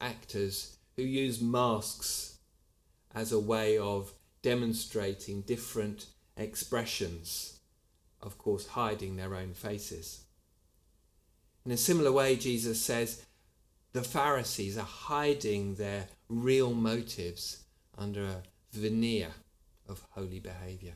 actors 0.00 0.76
who 0.96 1.02
used 1.02 1.42
masks 1.42 2.38
as 3.14 3.32
a 3.32 3.40
way 3.40 3.78
of 3.78 4.12
demonstrating 4.42 5.40
different 5.42 6.06
expressions, 6.36 7.60
of 8.20 8.38
course, 8.38 8.68
hiding 8.68 9.16
their 9.16 9.34
own 9.34 9.54
faces. 9.54 10.24
In 11.64 11.72
a 11.72 11.76
similar 11.76 12.12
way, 12.12 12.36
Jesus 12.36 12.80
says 12.80 13.24
the 13.92 14.02
Pharisees 14.02 14.76
are 14.76 14.82
hiding 14.82 15.76
their 15.76 16.08
real 16.28 16.74
motives 16.74 17.62
under 17.96 18.24
a 18.24 18.42
veneer 18.72 19.30
of 19.88 20.04
holy 20.10 20.40
behaviour. 20.40 20.94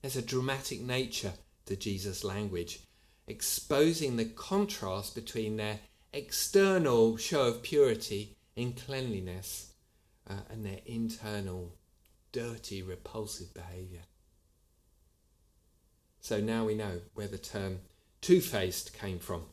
There's 0.00 0.16
a 0.16 0.22
dramatic 0.22 0.80
nature 0.80 1.32
to 1.66 1.76
Jesus' 1.76 2.24
language, 2.24 2.80
exposing 3.26 4.16
the 4.16 4.24
contrast 4.24 5.14
between 5.14 5.56
their 5.56 5.80
external 6.12 7.16
show 7.16 7.48
of 7.48 7.62
purity 7.62 8.36
and 8.56 8.76
cleanliness 8.76 9.72
uh, 10.28 10.34
and 10.50 10.64
their 10.64 10.80
internal 10.86 11.74
dirty, 12.32 12.82
repulsive 12.82 13.52
behaviour. 13.54 14.02
So 16.20 16.40
now 16.40 16.64
we 16.64 16.74
know 16.74 17.00
where 17.14 17.28
the 17.28 17.38
term 17.38 17.80
two 18.20 18.40
faced 18.40 18.92
came 18.92 19.18
from. 19.18 19.44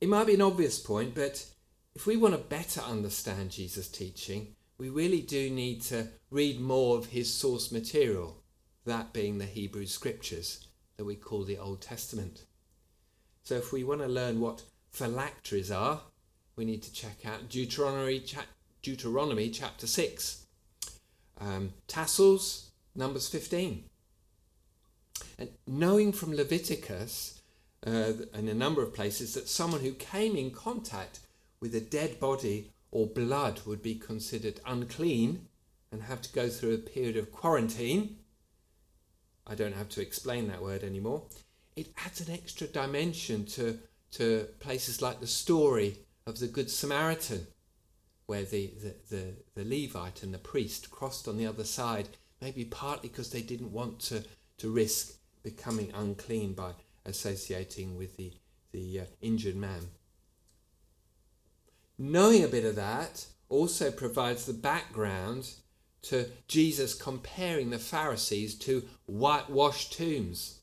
it 0.00 0.08
might 0.08 0.26
be 0.26 0.34
an 0.34 0.42
obvious 0.42 0.78
point, 0.78 1.14
but 1.14 1.46
if 1.94 2.06
we 2.06 2.16
want 2.16 2.34
to 2.34 2.38
better 2.38 2.80
understand 2.80 3.50
Jesus' 3.50 3.88
teaching, 3.88 4.54
we 4.78 4.88
really 4.88 5.22
do 5.22 5.50
need 5.50 5.82
to 5.82 6.08
read 6.30 6.60
more 6.60 6.98
of 6.98 7.06
his 7.06 7.32
source 7.32 7.72
material, 7.72 8.42
that 8.84 9.12
being 9.12 9.38
the 9.38 9.46
Hebrew 9.46 9.86
scriptures 9.86 10.66
that 10.96 11.04
we 11.04 11.16
call 11.16 11.44
the 11.44 11.58
Old 11.58 11.80
Testament. 11.80 12.42
So 13.42 13.54
if 13.54 13.72
we 13.72 13.84
want 13.84 14.00
to 14.00 14.08
learn 14.08 14.40
what 14.40 14.62
phylacteries 14.90 15.70
are, 15.70 16.00
we 16.56 16.64
need 16.64 16.82
to 16.82 16.92
check 16.92 17.24
out 17.24 17.48
Deuteronomy, 17.48 18.24
Deuteronomy 18.82 19.50
chapter 19.50 19.86
6. 19.86 20.46
Um, 21.40 21.72
tassels, 21.86 22.70
Numbers 22.94 23.28
15. 23.28 23.84
And 25.38 25.50
knowing 25.66 26.12
from 26.12 26.34
Leviticus 26.34 27.40
uh, 27.86 28.12
in 28.34 28.48
a 28.48 28.54
number 28.54 28.82
of 28.82 28.94
places 28.94 29.34
that 29.34 29.48
someone 29.48 29.80
who 29.80 29.92
came 29.92 30.34
in 30.34 30.50
contact 30.50 31.20
with 31.60 31.74
a 31.74 31.80
dead 31.80 32.18
body 32.18 32.70
or 32.96 33.06
blood 33.06 33.60
would 33.66 33.82
be 33.82 33.94
considered 33.94 34.58
unclean 34.64 35.46
and 35.92 36.00
have 36.04 36.22
to 36.22 36.32
go 36.32 36.48
through 36.48 36.72
a 36.72 36.78
period 36.78 37.14
of 37.18 37.30
quarantine. 37.30 38.16
I 39.46 39.54
don't 39.54 39.74
have 39.74 39.90
to 39.90 40.00
explain 40.00 40.48
that 40.48 40.62
word 40.62 40.82
anymore. 40.82 41.24
It 41.76 41.92
adds 42.02 42.26
an 42.26 42.32
extra 42.32 42.66
dimension 42.66 43.44
to, 43.48 43.78
to 44.12 44.48
places 44.60 45.02
like 45.02 45.20
the 45.20 45.26
story 45.26 45.98
of 46.26 46.38
the 46.38 46.46
Good 46.46 46.70
Samaritan, 46.70 47.46
where 48.24 48.44
the, 48.44 48.72
the, 48.82 48.94
the, 49.10 49.34
the 49.54 49.64
Levite 49.64 50.22
and 50.22 50.32
the 50.32 50.38
priest 50.38 50.90
crossed 50.90 51.28
on 51.28 51.36
the 51.36 51.46
other 51.46 51.64
side, 51.64 52.08
maybe 52.40 52.64
partly 52.64 53.10
because 53.10 53.28
they 53.28 53.42
didn't 53.42 53.72
want 53.72 54.00
to, 54.08 54.24
to 54.56 54.70
risk 54.70 55.18
becoming 55.42 55.92
unclean 55.94 56.54
by 56.54 56.70
associating 57.04 57.98
with 57.98 58.16
the, 58.16 58.32
the 58.72 59.00
uh, 59.00 59.04
injured 59.20 59.56
man. 59.56 59.82
Knowing 61.98 62.44
a 62.44 62.48
bit 62.48 62.64
of 62.64 62.76
that 62.76 63.26
also 63.48 63.90
provides 63.90 64.44
the 64.44 64.52
background 64.52 65.50
to 66.02 66.28
Jesus 66.46 66.94
comparing 66.94 67.70
the 67.70 67.78
Pharisees 67.78 68.54
to 68.54 68.84
whitewashed 69.06 69.92
tombs. 69.94 70.60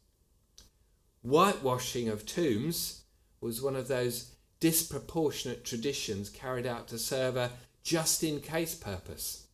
Whitewashing 1.24 2.08
of 2.08 2.26
tombs 2.26 3.04
was 3.42 3.62
one 3.62 3.76
of 3.76 3.88
those 3.88 4.36
disproportionate 4.60 5.66
traditions 5.66 6.30
carried 6.30 6.66
out 6.66 6.88
to 6.88 6.98
serve 6.98 7.36
a 7.36 7.52
just 7.84 8.24
in 8.24 8.40
case 8.40 8.76
purpose. 8.76 9.48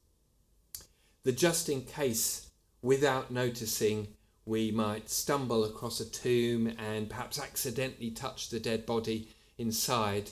The 1.24 1.32
just 1.32 1.70
in 1.70 1.82
case, 1.82 2.50
without 2.82 3.32
noticing, 3.32 4.10
we 4.46 4.72
might 4.72 5.10
stumble 5.10 5.64
across 5.64 6.00
a 6.00 6.10
tomb 6.10 6.74
and 6.78 7.10
perhaps 7.10 7.40
accidentally 7.40 8.12
touch 8.12 8.50
the 8.50 8.60
dead 8.60 8.86
body 8.86 9.30
inside 9.58 10.30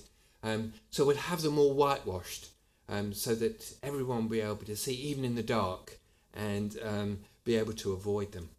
um, 0.47 0.73
so 0.89 1.05
we'd 1.05 1.17
have 1.17 1.41
them 1.41 1.59
all 1.59 1.73
whitewashed 1.73 2.47
um, 2.87 3.13
so 3.13 3.35
that 3.35 3.73
everyone 3.83 4.23
will 4.23 4.29
be 4.29 4.39
able 4.41 4.55
to 4.57 4.77
see, 4.77 4.93
even 4.93 5.25
in 5.25 5.35
the 5.35 5.43
dark, 5.43 5.99
and 6.33 6.77
um, 6.83 7.19
be 7.43 7.55
able 7.55 7.73
to 7.73 7.91
avoid 7.91 8.31
them. 8.31 8.49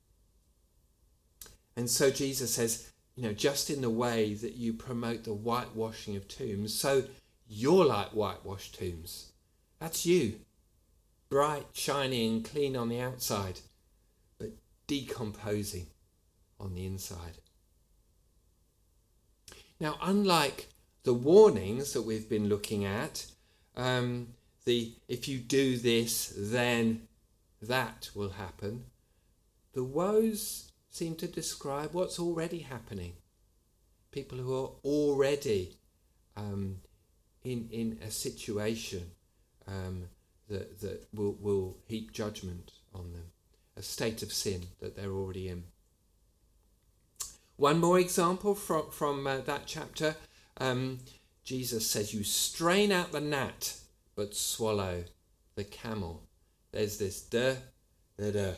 And 1.76 1.88
so 1.88 2.10
Jesus 2.10 2.52
says, 2.52 2.90
you 3.16 3.22
know, 3.22 3.32
just 3.32 3.70
in 3.70 3.80
the 3.80 3.88
way 3.88 4.34
that 4.34 4.54
you 4.54 4.74
promote 4.74 5.24
the 5.24 5.32
whitewashing 5.32 6.14
of 6.14 6.28
tombs, 6.28 6.74
so 6.74 7.04
you're 7.48 7.86
like 7.86 8.10
whitewashed 8.10 8.78
tombs. 8.78 9.32
That's 9.78 10.04
you. 10.04 10.40
Bright, 11.30 11.68
shiny, 11.72 12.26
and 12.26 12.44
clean 12.44 12.76
on 12.76 12.90
the 12.90 13.00
outside, 13.00 13.60
but 14.38 14.50
decomposing 14.86 15.86
on 16.60 16.74
the 16.74 16.84
inside. 16.84 17.38
Now, 19.80 19.96
unlike 20.02 20.68
the 21.04 21.14
warnings 21.14 21.92
that 21.92 22.02
we've 22.02 22.28
been 22.28 22.48
looking 22.48 22.84
at, 22.84 23.26
um, 23.76 24.28
the 24.64 24.94
if 25.08 25.28
you 25.28 25.38
do 25.38 25.76
this, 25.76 26.34
then 26.36 27.08
that 27.62 28.10
will 28.14 28.30
happen. 28.30 28.84
The 29.72 29.84
woes 29.84 30.72
seem 30.90 31.14
to 31.16 31.28
describe 31.28 31.94
what's 31.94 32.18
already 32.18 32.60
happening. 32.60 33.14
People 34.10 34.38
who 34.38 34.54
are 34.54 34.70
already 34.84 35.76
um, 36.36 36.80
in 37.44 37.68
in 37.70 37.98
a 38.06 38.10
situation 38.10 39.10
um, 39.66 40.04
that 40.48 40.80
that 40.80 41.06
will 41.14 41.36
will 41.40 41.78
heap 41.86 42.12
judgment 42.12 42.72
on 42.94 43.12
them, 43.12 43.30
a 43.76 43.82
state 43.82 44.22
of 44.22 44.32
sin 44.32 44.62
that 44.80 44.96
they're 44.96 45.12
already 45.12 45.48
in. 45.48 45.64
One 47.56 47.80
more 47.80 47.98
example 47.98 48.54
from 48.54 48.90
from 48.90 49.26
uh, 49.26 49.38
that 49.38 49.62
chapter 49.66 50.16
um, 50.58 50.98
Jesus 51.44 51.90
says, 51.90 52.12
You 52.12 52.24
strain 52.24 52.92
out 52.92 53.12
the 53.12 53.20
gnat, 53.20 53.78
but 54.14 54.34
swallow 54.34 55.04
the 55.54 55.64
camel. 55.64 56.22
There's 56.72 56.98
this 56.98 57.20
duh, 57.22 57.54
duh. 58.18 58.52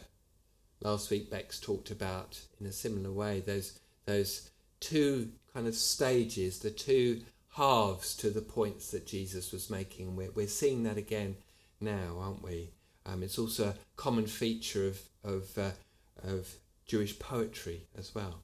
Last 0.83 1.11
week, 1.11 1.31
Bex 1.31 1.61
talked 1.61 1.91
about 1.91 2.41
in 2.59 2.67
a 2.67 2.73
similar 2.73 3.13
way 3.13 3.41
those, 3.41 3.79
those 4.07 4.51
two 4.81 5.31
kind 5.53 5.67
of 5.67 5.75
stages, 5.75 6.59
the 6.59 6.71
two 6.71 7.21
halves 7.51 8.17
to 8.17 8.31
the 8.31 8.41
points 8.41 8.91
that 8.91 9.07
Jesus 9.07 9.53
was 9.53 9.71
making. 9.71 10.17
We're, 10.17 10.31
we're 10.31 10.47
seeing 10.47 10.83
that 10.85 10.97
again 10.97 11.37
now, 11.81 12.17
aren't 12.19 12.43
we? 12.43 12.71
Um, 13.07 13.23
it's 13.23 13.39
also 13.39 13.69
a 13.69 13.75
common 13.97 14.27
feature 14.27 14.87
of, 14.87 15.01
of, 15.25 15.59
uh, 15.59 15.71
of 16.25 16.49
Jewish 16.87 17.19
poetry 17.19 17.87
as 17.99 18.15
well. 18.15 18.43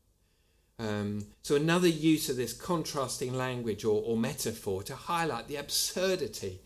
Um, 0.78 1.26
so, 1.42 1.56
another 1.56 1.88
use 1.88 2.28
of 2.28 2.36
this 2.36 2.52
contrasting 2.52 3.34
language 3.34 3.84
or, 3.84 4.02
or 4.04 4.16
metaphor 4.16 4.82
to 4.82 4.94
highlight 4.94 5.48
the 5.48 5.56
absurdity 5.56 6.60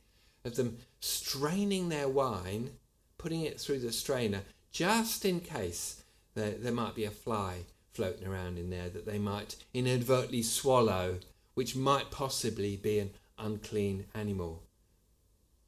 of 0.44 0.56
them 0.56 0.78
straining 1.00 1.88
their 1.88 2.08
wine, 2.08 2.70
putting 3.18 3.42
it 3.42 3.60
through 3.60 3.78
the 3.80 3.92
strainer, 3.92 4.42
just 4.72 5.24
in 5.24 5.40
case 5.40 6.02
there, 6.34 6.52
there 6.52 6.72
might 6.72 6.94
be 6.94 7.04
a 7.04 7.10
fly 7.10 7.58
floating 7.92 8.26
around 8.26 8.58
in 8.58 8.70
there 8.70 8.88
that 8.88 9.06
they 9.06 9.18
might 9.18 9.56
inadvertently 9.74 10.42
swallow, 10.42 11.18
which 11.54 11.76
might 11.76 12.10
possibly 12.10 12.76
be 12.76 12.98
an 12.98 13.10
unclean 13.38 14.06
animal. 14.14 14.62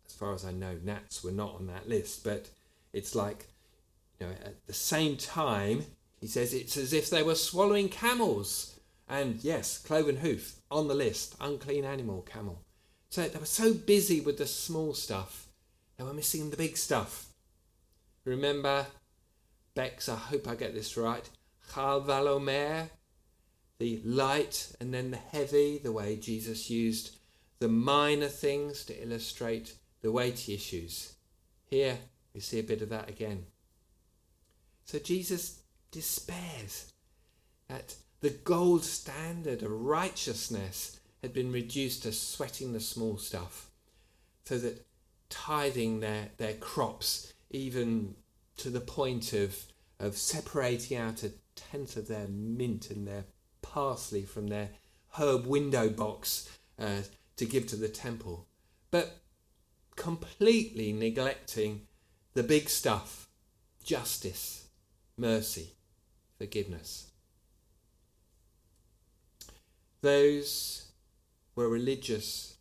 As 0.07 0.15
far 0.15 0.35
as 0.35 0.45
I 0.45 0.53
know, 0.53 0.77
gnats 0.83 1.23
were 1.23 1.33
not 1.33 1.55
on 1.55 1.67
that 1.69 1.89
list, 1.89 2.25
but 2.25 2.49
it's 2.93 3.15
like, 3.15 3.47
you 4.19 4.27
know, 4.27 4.33
at 4.45 4.67
the 4.67 4.73
same 4.73 5.17
time, 5.17 5.85
he 6.23 6.29
says 6.29 6.55
it's 6.55 6.77
as 6.77 6.93
if 6.93 7.11
they 7.11 7.25
were 7.25 7.35
swallowing 7.35 7.89
camels. 7.89 8.79
And 9.09 9.43
yes, 9.43 9.77
cloven 9.77 10.19
hoof 10.19 10.55
on 10.71 10.87
the 10.87 10.95
list, 10.95 11.35
unclean 11.41 11.85
animal, 11.85 12.23
camel. 12.23 12.63
So 13.11 13.27
they 13.27 13.39
were 13.41 13.45
so 13.45 13.75
busy 13.75 14.21
with 14.21 14.39
the 14.39 14.47
small 14.47 14.95
stuff, 14.95 15.49
they 15.99 16.05
were 16.05 16.15
missing 16.15 16.49
the 16.49 16.57
big 16.57 16.77
stuff. 16.77 17.27
Remember, 18.25 18.87
Bex, 19.75 20.09
I 20.09 20.15
hope 20.15 20.47
I 20.47 20.55
get 20.55 20.75
this 20.75 20.97
right, 20.97 21.29
Kal 21.75 22.03
Vachomer, 22.03 22.91
the 23.81 24.01
light 24.05 24.73
and 24.81 24.95
then 24.95 25.11
the 25.11 25.17
heavy, 25.17 25.79
the 25.79 25.91
way 25.91 26.15
Jesus 26.15 26.71
used 26.71 27.17
the 27.59 27.69
minor 27.69 28.29
things 28.29 28.85
to 28.85 29.03
illustrate 29.03 29.75
the 30.03 30.13
weighty 30.13 30.55
issues. 30.55 31.15
Here 31.65 31.99
we 32.33 32.39
see 32.39 32.61
a 32.61 32.65
bit 32.65 32.81
of 32.81 32.91
that 32.91 33.09
again. 33.09 33.47
So 34.85 35.01
Jesus 35.01 35.62
despairs 35.93 36.93
that 37.69 37.95
the 38.21 38.31
gold 38.31 38.85
standard 38.85 39.63
of 39.63 39.71
righteousness 39.71 40.99
had 41.23 41.33
been 41.33 41.53
reduced 41.53 42.03
to 42.03 42.13
sweating 42.13 42.73
the 42.73 42.81
small 42.81 43.17
stuff, 43.17 43.71
so 44.45 44.59
that 44.59 44.85
tithing 45.31 46.01
their, 46.01 46.29
their 46.39 46.55
crops, 46.55 47.33
even 47.51 48.15
to 48.57 48.71
the 48.71 48.81
point 48.81 49.33
of, 49.33 49.57
of 50.01 50.17
separating 50.17 50.97
out 50.97 51.23
a 51.23 51.33
tenth 51.55 51.97
of 51.97 52.09
their 52.09 52.27
mint 52.29 52.91
and 52.91 53.07
their 53.07 53.25
parsley 53.61 54.25
from 54.25 54.49
their 54.49 54.71
herb 55.19 55.47
window 55.47 55.89
box 55.89 56.51
uh, 56.79 57.03
to 57.37 57.45
give 57.45 57.67
to 57.69 57.77
the 57.77 57.89
temple, 57.89 58.47
but 58.91 59.21
completely 59.97 60.93
neglecting 60.93 61.83
the 62.35 62.43
big 62.43 62.69
stuff 62.69 63.29
justice, 63.85 64.69
mercy, 65.17 65.73
forgiveness. 66.43 67.07
Those 70.01 70.89
were 71.55 71.69
religious, 71.69 72.57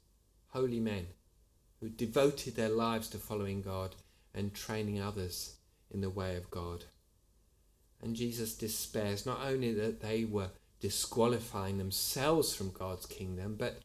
holy 0.50 0.80
men 0.80 1.08
who 1.80 1.90
devoted 1.90 2.56
their 2.56 2.70
lives 2.70 3.10
to 3.10 3.18
following 3.18 3.64
God 3.64 3.96
and 4.36 4.54
training 4.54 5.02
others 5.02 5.56
in 5.90 6.02
the 6.02 6.12
way 6.12 6.36
of 6.36 6.52
God. 6.52 6.86
And 8.04 8.16
Jesus 8.16 8.54
despairs 8.54 9.26
not 9.26 9.40
only 9.44 9.74
that 9.74 10.02
they 10.02 10.26
were 10.26 10.52
disqualifying 10.80 11.80
themselves 11.80 12.54
from 12.54 12.70
God's 12.70 13.08
kingdom, 13.08 13.56
but 13.58 13.80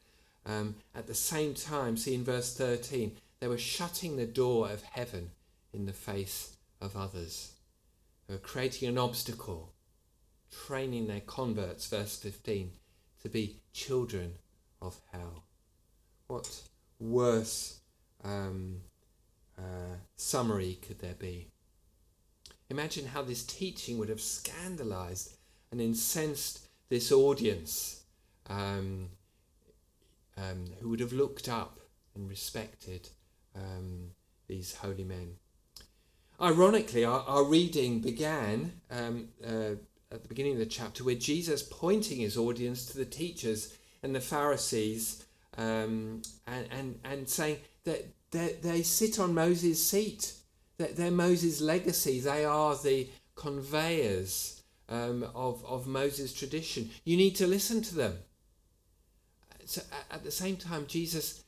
um, 0.44 0.74
at 0.94 1.06
the 1.06 1.14
same 1.14 1.54
time, 1.54 1.96
see 1.96 2.14
in 2.14 2.22
verse 2.22 2.54
13, 2.54 3.16
they 3.40 3.48
were 3.48 3.56
shutting 3.56 4.16
the 4.16 4.26
door 4.26 4.68
of 4.68 4.82
heaven 4.82 5.30
in 5.72 5.86
the 5.86 5.94
face 5.94 6.54
of 6.82 6.98
others. 6.98 7.52
They 8.26 8.34
were 8.34 8.40
creating 8.40 8.90
an 8.90 8.98
obstacle 8.98 9.72
training 10.50 11.06
their 11.06 11.20
converts, 11.20 11.86
verse 11.86 12.16
15, 12.16 12.72
to 13.22 13.28
be 13.28 13.60
children 13.72 14.34
of 14.80 15.00
hell. 15.12 15.44
What 16.26 16.62
worse 16.98 17.80
um, 18.24 18.80
uh, 19.58 19.96
summary 20.16 20.78
could 20.86 21.00
there 21.00 21.14
be? 21.18 21.48
Imagine 22.68 23.06
how 23.06 23.22
this 23.22 23.44
teaching 23.44 23.98
would 23.98 24.08
have 24.08 24.20
scandalized 24.20 25.36
and 25.70 25.80
incensed 25.80 26.66
this 26.88 27.12
audience 27.12 28.02
um, 28.48 29.10
um, 30.36 30.64
who 30.80 30.88
would 30.88 31.00
have 31.00 31.12
looked 31.12 31.48
up 31.48 31.80
and 32.14 32.28
respected 32.28 33.08
um, 33.54 34.10
these 34.48 34.74
holy 34.76 35.04
men. 35.04 35.36
Ironically, 36.40 37.04
our, 37.04 37.20
our 37.20 37.44
reading 37.44 38.00
began 38.00 38.80
um, 38.90 39.28
uh, 39.44 39.76
at 40.12 40.22
the 40.22 40.28
beginning 40.28 40.52
of 40.52 40.58
the 40.58 40.66
chapter 40.66 41.04
where 41.04 41.14
Jesus 41.14 41.62
pointing 41.62 42.18
his 42.18 42.36
audience 42.36 42.86
to 42.86 42.98
the 42.98 43.04
teachers 43.04 43.76
and 44.02 44.14
the 44.14 44.20
Pharisees 44.20 45.24
um, 45.58 46.22
and, 46.46 46.68
and, 46.70 46.98
and 47.04 47.28
saying 47.28 47.58
that 47.84 48.06
they, 48.30 48.56
they 48.62 48.82
sit 48.82 49.18
on 49.18 49.34
Moses' 49.34 49.82
seat, 49.82 50.32
that 50.78 50.96
they're 50.96 51.10
Moses' 51.10 51.60
legacy, 51.60 52.20
they 52.20 52.44
are 52.44 52.76
the 52.76 53.08
conveyors 53.34 54.62
um, 54.88 55.24
of, 55.34 55.64
of 55.64 55.86
Moses' 55.86 56.34
tradition. 56.34 56.90
You 57.04 57.16
need 57.16 57.36
to 57.36 57.46
listen 57.46 57.82
to 57.82 57.94
them. 57.94 58.18
So 59.64 59.82
at 60.10 60.22
the 60.22 60.30
same 60.30 60.56
time, 60.56 60.86
Jesus 60.86 61.42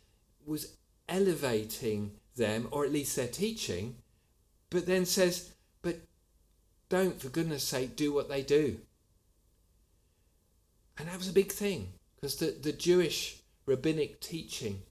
was 0.45 0.75
elevating 1.09 2.13
them, 2.37 2.69
or 2.71 2.85
at 2.85 2.93
least 2.93 3.15
their 3.17 3.29
teaching, 3.29 3.97
but 4.71 4.87
then 4.87 5.05
says, 5.05 5.53
don't, 6.89 7.21
for 7.21 7.29
goodness 7.29 7.65
sake, 7.65 7.97
do 7.97 8.13
what 8.13 8.29
they 8.29 8.43
do. 8.43 8.79
And 10.99 11.09
that 11.09 11.19
was 11.19 11.29
a 11.29 11.33
big 11.33 11.53
thing 11.53 11.89
because 12.17 12.37
the, 12.37 12.55
the 12.61 12.73
Jewish 12.73 13.39
rabbinic 13.67 14.21
teaching, 14.21 14.83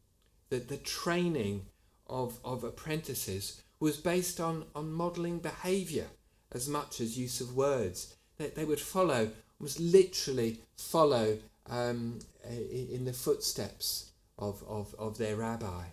that 0.49 0.69
the 0.69 0.77
training 0.77 1.65
of, 2.07 2.39
of 2.45 2.63
apprentices 2.63 3.61
was 3.79 3.97
based 3.97 4.39
on, 4.39 4.65
on 4.75 4.91
modelling 4.91 5.39
behaviour 5.39 6.07
as 6.53 6.69
much 6.69 7.01
as 7.01 7.17
use 7.17 7.41
of 7.41 7.55
words. 7.55 8.15
That 8.37 8.55
they, 8.55 8.61
they 8.61 8.65
would 8.65 8.79
follow, 8.79 9.31
was 9.59 9.79
literally 9.79 10.61
follow 10.77 11.39
um, 11.69 12.19
in 12.47 13.03
the 13.03 13.13
footsteps 13.13 14.11
of, 14.37 14.63
of, 14.67 14.95
of 14.97 15.17
their 15.17 15.35
rabbi 15.35 15.83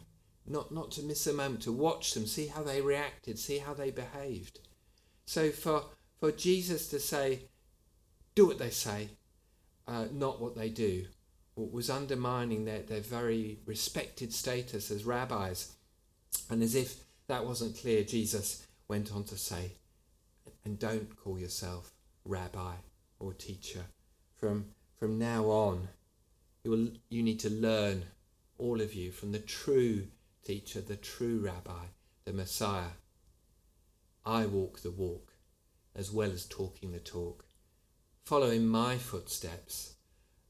not, 0.46 0.72
not 0.72 0.90
to 0.92 1.02
miss 1.02 1.26
a 1.26 1.32
moment, 1.32 1.62
to 1.62 1.72
watch 1.72 2.12
them, 2.12 2.26
see 2.26 2.46
how 2.46 2.62
they 2.62 2.80
reacted, 2.80 3.38
see 3.38 3.58
how 3.58 3.74
they 3.74 3.90
behaved. 3.90 4.60
So 5.26 5.50
for, 5.50 5.84
for 6.20 6.32
Jesus 6.32 6.88
to 6.88 7.00
say, 7.00 7.44
do 8.34 8.46
what 8.46 8.58
they 8.58 8.70
say, 8.70 9.08
uh, 9.86 10.06
not 10.12 10.40
what 10.40 10.56
they 10.56 10.68
do, 10.68 11.06
was 11.56 11.88
undermining 11.88 12.64
their, 12.64 12.82
their 12.82 13.00
very 13.00 13.58
respected 13.64 14.32
status 14.32 14.90
as 14.90 15.04
rabbis. 15.04 15.72
And 16.50 16.62
as 16.62 16.74
if 16.74 17.04
that 17.28 17.46
wasn't 17.46 17.78
clear, 17.78 18.02
Jesus 18.02 18.66
went 18.88 19.12
on 19.14 19.24
to 19.24 19.36
say, 19.36 19.72
and 20.64 20.78
don't 20.78 21.16
call 21.16 21.38
yourself 21.38 21.92
rabbi 22.24 22.72
or 23.20 23.32
teacher. 23.32 23.84
From, 24.36 24.66
from 24.98 25.18
now 25.18 25.44
on, 25.44 25.88
you, 26.64 26.70
will, 26.70 26.88
you 27.08 27.22
need 27.22 27.40
to 27.40 27.50
learn, 27.50 28.04
all 28.58 28.80
of 28.80 28.94
you, 28.94 29.12
from 29.12 29.32
the 29.32 29.38
true 29.38 30.06
teacher, 30.44 30.80
the 30.80 30.96
true 30.96 31.38
rabbi, 31.38 31.84
the 32.24 32.32
Messiah. 32.32 32.92
I 34.26 34.46
walk 34.46 34.80
the 34.80 34.90
walk 34.90 35.32
as 35.94 36.10
well 36.10 36.30
as 36.30 36.46
talking 36.46 36.92
the 36.92 36.98
talk. 36.98 37.44
Follow 38.24 38.50
in 38.50 38.66
my 38.66 38.96
footsteps. 38.96 39.94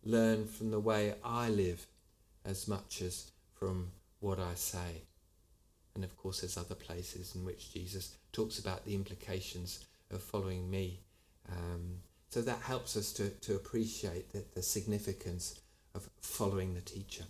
Learn 0.04 0.46
from 0.46 0.70
the 0.70 0.80
way 0.80 1.14
I 1.24 1.48
live 1.48 1.86
as 2.44 2.68
much 2.68 3.02
as 3.02 3.30
from 3.54 3.90
what 4.20 4.38
I 4.38 4.54
say. 4.54 5.02
And 5.94 6.04
of 6.04 6.16
course, 6.16 6.40
there's 6.40 6.56
other 6.56 6.74
places 6.74 7.34
in 7.34 7.44
which 7.44 7.72
Jesus 7.72 8.16
talks 8.32 8.58
about 8.58 8.84
the 8.84 8.94
implications 8.94 9.84
of 10.10 10.22
following 10.22 10.70
me. 10.70 11.00
Um, 11.50 11.98
so 12.30 12.42
that 12.42 12.60
helps 12.62 12.96
us 12.96 13.12
to, 13.14 13.30
to 13.30 13.54
appreciate 13.54 14.32
the, 14.32 14.44
the 14.54 14.62
significance 14.62 15.60
of 15.94 16.08
following 16.20 16.74
the 16.74 16.80
teacher. 16.80 17.24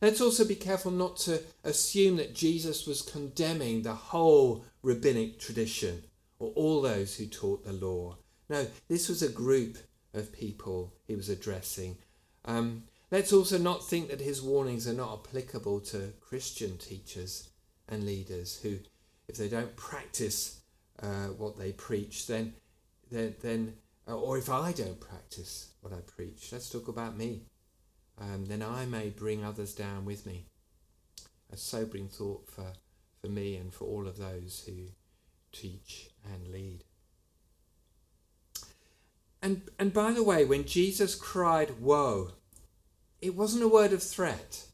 Let's 0.00 0.20
also 0.20 0.44
be 0.44 0.54
careful 0.54 0.92
not 0.92 1.16
to 1.18 1.42
assume 1.64 2.16
that 2.16 2.34
Jesus 2.34 2.86
was 2.86 3.02
condemning 3.02 3.82
the 3.82 3.94
whole 3.94 4.64
rabbinic 4.82 5.40
tradition 5.40 6.04
or 6.38 6.52
all 6.54 6.80
those 6.82 7.16
who 7.16 7.26
taught 7.26 7.64
the 7.64 7.72
law. 7.72 8.16
No, 8.48 8.66
this 8.88 9.08
was 9.08 9.22
a 9.22 9.28
group 9.28 9.76
of 10.14 10.32
people 10.32 10.94
he 11.06 11.16
was 11.16 11.28
addressing. 11.28 11.98
Um, 12.44 12.84
let's 13.10 13.32
also 13.32 13.58
not 13.58 13.86
think 13.86 14.08
that 14.08 14.20
his 14.20 14.40
warnings 14.40 14.86
are 14.86 14.94
not 14.94 15.20
applicable 15.20 15.80
to 15.80 16.12
Christian 16.20 16.78
teachers 16.78 17.48
and 17.88 18.06
leaders 18.06 18.60
who, 18.62 18.78
if 19.26 19.36
they 19.36 19.48
don't 19.48 19.74
practice 19.76 20.60
uh, 21.02 21.26
what 21.36 21.58
they 21.58 21.72
preach, 21.72 22.26
then, 22.28 22.54
then, 23.10 23.34
then 23.42 23.74
uh, 24.06 24.16
or 24.16 24.38
if 24.38 24.48
I 24.48 24.72
don't 24.72 25.00
practice 25.00 25.70
what 25.80 25.92
I 25.92 26.00
preach, 26.06 26.50
let's 26.52 26.70
talk 26.70 26.86
about 26.86 27.16
me 27.16 27.42
um, 28.20 28.46
then 28.46 28.62
I 28.62 28.84
may 28.86 29.10
bring 29.10 29.44
others 29.44 29.74
down 29.74 30.04
with 30.04 30.26
me. 30.26 30.46
A 31.52 31.56
sobering 31.56 32.08
thought 32.08 32.48
for, 32.50 32.72
for 33.20 33.28
me 33.28 33.56
and 33.56 33.72
for 33.72 33.84
all 33.84 34.06
of 34.06 34.18
those 34.18 34.64
who 34.66 34.88
teach 35.52 36.10
and 36.24 36.48
lead. 36.48 36.84
And, 39.40 39.62
and 39.78 39.92
by 39.92 40.12
the 40.12 40.22
way, 40.22 40.44
when 40.44 40.64
Jesus 40.64 41.14
cried, 41.14 41.80
Woe, 41.80 42.32
it 43.20 43.34
wasn't 43.34 43.62
a 43.62 43.68
word 43.68 43.92
of 43.92 44.02
threat. 44.02 44.64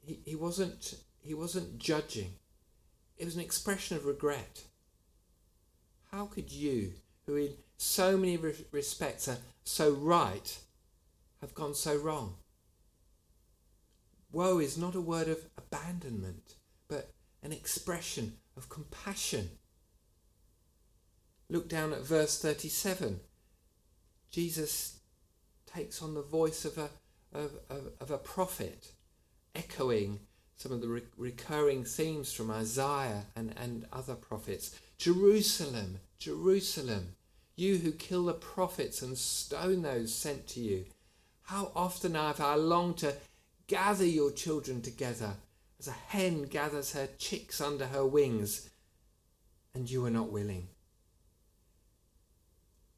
He, 0.00 0.20
he, 0.24 0.34
wasn't, 0.34 0.94
he 1.20 1.34
wasn't 1.34 1.78
judging, 1.78 2.32
it 3.18 3.24
was 3.24 3.34
an 3.34 3.42
expression 3.42 3.96
of 3.96 4.06
regret. 4.06 4.62
How 6.10 6.26
could 6.26 6.50
you, 6.50 6.92
who 7.26 7.36
in 7.36 7.52
so 7.76 8.16
many 8.16 8.38
respects 8.72 9.28
are 9.28 9.36
so 9.64 9.92
right, 9.92 10.58
have 11.40 11.54
gone 11.54 11.74
so 11.74 11.96
wrong. 11.96 12.34
Woe 14.32 14.58
is 14.58 14.76
not 14.76 14.94
a 14.94 15.00
word 15.00 15.28
of 15.28 15.46
abandonment, 15.56 16.54
but 16.88 17.12
an 17.42 17.52
expression 17.52 18.34
of 18.56 18.68
compassion. 18.68 19.50
Look 21.48 21.68
down 21.68 21.92
at 21.92 22.04
verse 22.04 22.40
37. 22.40 23.20
Jesus 24.30 24.98
takes 25.66 26.02
on 26.02 26.14
the 26.14 26.22
voice 26.22 26.64
of 26.64 26.76
a, 26.76 26.90
of, 27.32 27.52
of, 27.70 27.92
of 28.00 28.10
a 28.10 28.18
prophet, 28.18 28.92
echoing 29.54 30.20
some 30.56 30.72
of 30.72 30.80
the 30.80 30.88
re- 30.88 31.02
recurring 31.16 31.84
themes 31.84 32.32
from 32.32 32.50
Isaiah 32.50 33.24
and, 33.34 33.54
and 33.56 33.86
other 33.92 34.14
prophets. 34.14 34.78
Jerusalem, 34.98 36.00
Jerusalem, 36.18 37.14
you 37.56 37.78
who 37.78 37.92
kill 37.92 38.26
the 38.26 38.34
prophets 38.34 39.00
and 39.00 39.16
stone 39.16 39.82
those 39.82 40.14
sent 40.14 40.46
to 40.48 40.60
you. 40.60 40.84
How 41.48 41.72
often 41.74 42.14
have 42.14 42.42
I 42.42 42.56
longed 42.56 42.98
to 42.98 43.14
gather 43.68 44.04
your 44.04 44.30
children 44.30 44.82
together 44.82 45.32
as 45.78 45.88
a 45.88 45.92
hen 45.92 46.42
gathers 46.42 46.92
her 46.92 47.08
chicks 47.16 47.58
under 47.58 47.86
her 47.86 48.04
wings, 48.04 48.68
and 49.72 49.90
you 49.90 50.04
are 50.04 50.10
not 50.10 50.30
willing. 50.30 50.68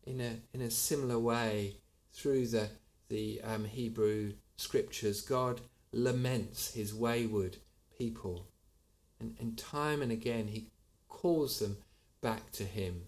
In 0.03 0.21
a, 0.21 0.39
in 0.53 0.63
a 0.63 0.71
similar 0.73 1.17
way, 1.17 1.77
through 2.13 2.49
the, 2.49 2.71
the 3.09 3.41
um, 3.45 3.67
Hebrew 3.67 4.33
scriptures, 4.57 5.21
God 5.21 5.61
laments 5.93 6.75
his 6.75 6.93
wayward 6.93 7.59
people. 7.97 8.49
And, 9.21 9.37
and 9.39 9.57
time 9.57 10.03
and 10.03 10.11
again, 10.11 10.49
he 10.49 10.73
calls 11.09 11.61
them 11.61 11.77
back 12.21 12.51
to 12.55 12.65
him, 12.65 13.03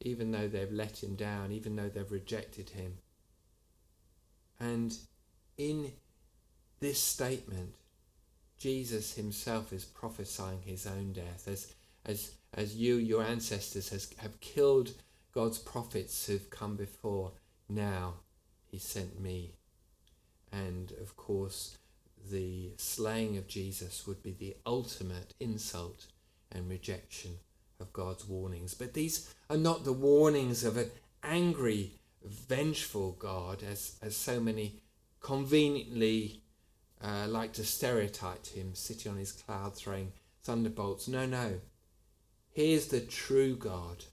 even 0.00 0.30
though 0.30 0.46
they've 0.46 0.70
let 0.70 1.02
him 1.02 1.16
down, 1.16 1.50
even 1.50 1.74
though 1.74 1.88
they've 1.88 2.12
rejected 2.12 2.70
him. 2.70 2.98
And 4.58 4.96
in 5.56 5.92
this 6.80 7.00
statement, 7.00 7.74
Jesus 8.58 9.14
himself 9.14 9.72
is 9.72 9.84
prophesying 9.84 10.62
his 10.64 10.86
own 10.86 11.12
death. 11.12 11.46
As, 11.46 11.74
as, 12.04 12.32
as 12.54 12.76
you, 12.76 12.96
your 12.96 13.22
ancestors, 13.22 13.90
has, 13.90 14.10
have 14.18 14.40
killed 14.40 14.92
God's 15.32 15.58
prophets 15.58 16.26
who've 16.26 16.50
come 16.50 16.76
before, 16.76 17.32
now 17.68 18.14
he 18.70 18.78
sent 18.78 19.20
me. 19.20 19.52
And 20.50 20.92
of 21.02 21.16
course, 21.16 21.76
the 22.30 22.72
slaying 22.76 23.36
of 23.36 23.46
Jesus 23.46 24.06
would 24.06 24.22
be 24.22 24.32
the 24.32 24.56
ultimate 24.64 25.34
insult 25.38 26.06
and 26.50 26.68
rejection 26.68 27.32
of 27.78 27.92
God's 27.92 28.26
warnings. 28.26 28.74
But 28.74 28.94
these 28.94 29.34
are 29.50 29.56
not 29.56 29.84
the 29.84 29.92
warnings 29.92 30.64
of 30.64 30.76
an 30.76 30.90
angry 31.22 31.92
vengeful 32.26 33.12
God, 33.12 33.62
as, 33.62 33.96
as 34.02 34.16
so 34.16 34.40
many 34.40 34.80
conveniently 35.20 36.42
uh, 37.02 37.26
like 37.28 37.52
to 37.54 37.64
stereotype 37.64 38.46
him, 38.46 38.74
sitting 38.74 39.12
on 39.12 39.18
his 39.18 39.32
cloud 39.32 39.74
throwing 39.74 40.12
thunderbolts. 40.42 41.08
No, 41.08 41.26
no. 41.26 41.60
Here's 42.52 42.88
the 42.88 43.00
true 43.00 43.56
God, 43.56 44.04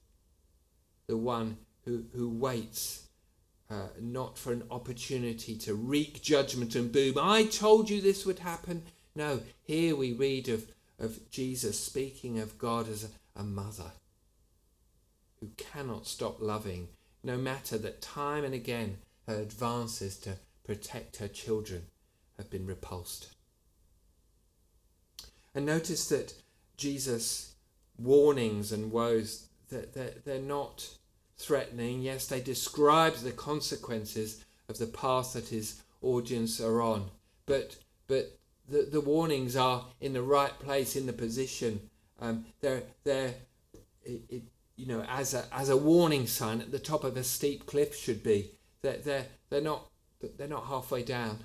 the 1.07 1.17
one 1.17 1.57
who, 1.85 2.05
who 2.13 2.29
waits 2.29 3.03
uh, 3.69 3.87
not 3.99 4.37
for 4.37 4.51
an 4.51 4.63
opportunity 4.69 5.55
to 5.55 5.73
wreak 5.73 6.21
judgment 6.21 6.75
and 6.75 6.91
boom, 6.91 7.17
I 7.19 7.45
told 7.45 7.89
you 7.89 8.01
this 8.01 8.25
would 8.25 8.39
happen. 8.39 8.83
No, 9.15 9.41
here 9.63 9.95
we 9.95 10.13
read 10.13 10.49
of, 10.49 10.65
of 10.99 11.29
Jesus 11.31 11.79
speaking 11.79 12.39
of 12.39 12.57
God 12.57 12.89
as 12.89 13.05
a, 13.05 13.39
a 13.39 13.43
mother 13.43 13.91
who 15.39 15.49
cannot 15.57 16.07
stop 16.07 16.41
loving, 16.41 16.89
no 17.23 17.37
matter 17.37 17.77
that 17.77 18.01
time 18.01 18.43
and 18.43 18.53
again 18.53 18.97
her 19.27 19.35
advances 19.35 20.17
to 20.17 20.37
protect 20.65 21.17
her 21.17 21.27
children 21.27 21.83
have 22.37 22.49
been 22.49 22.65
repulsed. 22.65 23.27
And 25.55 25.65
notice 25.65 26.09
that 26.09 26.33
Jesus' 26.77 27.53
warnings 27.97 28.71
and 28.71 28.91
woes, 28.91 29.47
that 29.69 29.93
they're, 29.93 30.13
they're 30.25 30.39
not 30.39 30.89
threatening. 31.37 32.01
Yes, 32.01 32.27
they 32.27 32.41
describe 32.41 33.15
the 33.15 33.31
consequences 33.31 34.43
of 34.67 34.77
the 34.77 34.87
path 34.87 35.33
that 35.33 35.49
his 35.49 35.81
audience 36.01 36.59
are 36.59 36.81
on. 36.81 37.09
But 37.45 37.77
but 38.07 38.37
the, 38.67 38.87
the 38.91 39.01
warnings 39.01 39.55
are 39.55 39.85
in 40.01 40.13
the 40.13 40.21
right 40.21 40.57
place, 40.59 40.95
in 40.95 41.05
the 41.05 41.13
position. 41.13 41.89
Um, 42.19 42.45
they're 42.61 42.83
they're 43.03 43.35
it, 44.03 44.21
it, 44.29 44.43
you 44.75 44.87
know 44.87 45.03
as 45.03 45.33
a 45.33 45.45
as 45.51 45.69
a 45.69 45.77
warning 45.77 46.27
sign 46.27 46.61
at 46.61 46.71
the 46.71 46.79
top 46.79 47.03
of 47.03 47.17
a 47.17 47.23
steep 47.23 47.65
cliff 47.65 47.95
should 47.95 48.23
be. 48.23 48.51
They're 48.81 48.97
they're 48.97 49.25
they're 49.49 49.61
not 49.61 49.89
they're 50.37 50.47
not 50.47 50.65
halfway 50.65 51.03
down. 51.03 51.39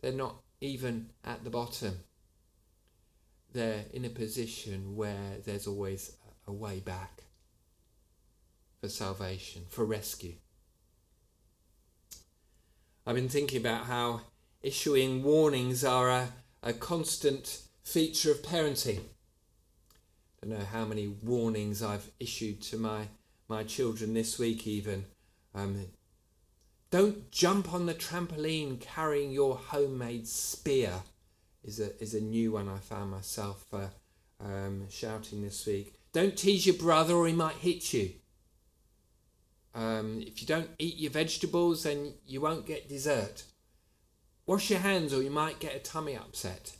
They're 0.00 0.12
not 0.12 0.36
even 0.60 1.10
at 1.24 1.44
the 1.44 1.50
bottom. 1.50 2.00
They're 3.52 3.84
in 3.92 4.04
a 4.04 4.10
position 4.10 4.96
where 4.96 5.38
there's 5.44 5.66
always 5.66 6.16
a 6.46 6.52
way 6.52 6.80
back 6.80 7.22
for 8.80 8.88
salvation, 8.88 9.62
for 9.68 9.84
rescue. 9.84 10.34
I've 13.06 13.14
been 13.14 13.28
thinking 13.28 13.60
about 13.60 13.84
how 13.84 14.22
issuing 14.62 15.22
warnings 15.22 15.84
are 15.84 16.10
a, 16.10 16.28
a 16.62 16.72
constant 16.72 17.62
feature 17.82 18.30
of 18.30 18.42
parenting. 18.42 19.00
Don't 20.44 20.58
know 20.58 20.66
how 20.66 20.84
many 20.84 21.08
warnings 21.22 21.82
I've 21.82 22.10
issued 22.20 22.60
to 22.64 22.76
my, 22.76 23.08
my 23.48 23.64
children 23.64 24.12
this 24.12 24.38
week, 24.38 24.66
even. 24.66 25.06
Um, 25.54 25.86
don't 26.90 27.30
jump 27.30 27.72
on 27.72 27.86
the 27.86 27.94
trampoline 27.94 28.78
carrying 28.78 29.30
your 29.30 29.56
homemade 29.56 30.28
spear, 30.28 30.92
is 31.62 31.80
a, 31.80 31.98
is 31.98 32.12
a 32.12 32.20
new 32.20 32.52
one 32.52 32.68
I 32.68 32.76
found 32.76 33.10
myself 33.10 33.64
uh, 33.72 33.86
um, 34.38 34.86
shouting 34.90 35.42
this 35.42 35.64
week. 35.64 35.94
Don't 36.12 36.36
tease 36.36 36.66
your 36.66 36.76
brother 36.76 37.14
or 37.14 37.26
he 37.26 37.32
might 37.32 37.56
hit 37.56 37.94
you. 37.94 38.10
Um, 39.74 40.22
if 40.26 40.42
you 40.42 40.46
don't 40.46 40.68
eat 40.78 40.96
your 40.96 41.10
vegetables, 41.10 41.84
then 41.84 42.12
you 42.26 42.42
won't 42.42 42.66
get 42.66 42.86
dessert. 42.86 43.44
Wash 44.44 44.68
your 44.68 44.80
hands 44.80 45.14
or 45.14 45.22
you 45.22 45.30
might 45.30 45.58
get 45.58 45.74
a 45.74 45.78
tummy 45.78 46.14
upset. 46.18 46.76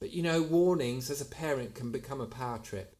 But 0.00 0.12
you 0.12 0.22
know, 0.22 0.42
warnings 0.42 1.10
as 1.10 1.20
a 1.20 1.26
parent 1.26 1.74
can 1.74 1.90
become 1.90 2.20
a 2.20 2.26
power 2.26 2.58
trip. 2.58 2.96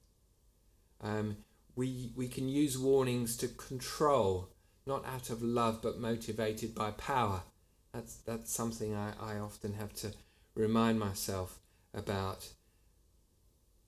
Um, 1.00 1.38
we, 1.76 2.12
we 2.16 2.26
can 2.26 2.48
use 2.48 2.76
warnings 2.76 3.36
to 3.38 3.48
control, 3.48 4.48
not 4.86 5.06
out 5.06 5.30
of 5.30 5.42
love 5.42 5.80
but 5.80 6.00
motivated 6.00 6.74
by 6.74 6.90
power. 6.92 7.42
That's, 7.92 8.16
that's 8.16 8.52
something 8.52 8.94
I, 8.94 9.12
I 9.20 9.38
often 9.38 9.74
have 9.74 9.94
to 9.94 10.12
remind 10.54 10.98
myself 10.98 11.60
about. 11.94 12.48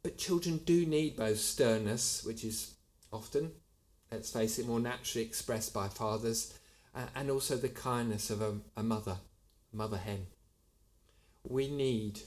But 0.03 0.19
children 0.19 0.59
do 0.59 0.87
need 0.87 1.17
both 1.17 1.39
sternness, 1.39 2.25
which 2.25 2.45
is 2.45 2.75
often, 3.13 3.51
let's 4.11 4.31
face 4.31 4.59
it, 4.59 4.67
more 4.67 4.81
naturally 4.81 5.27
expressed 5.27 5.75
by 5.75 5.89
fathers, 5.89 6.55
uh, 6.95 7.07
and 7.15 7.31
also 7.31 7.57
the 7.57 7.69
kindness 7.69 8.31
of 8.31 8.41
a, 8.41 8.55
a 8.77 8.83
mother, 8.83 9.17
mother 9.73 9.99
hen. 9.99 10.27
We 11.43 11.69
need 11.69 12.21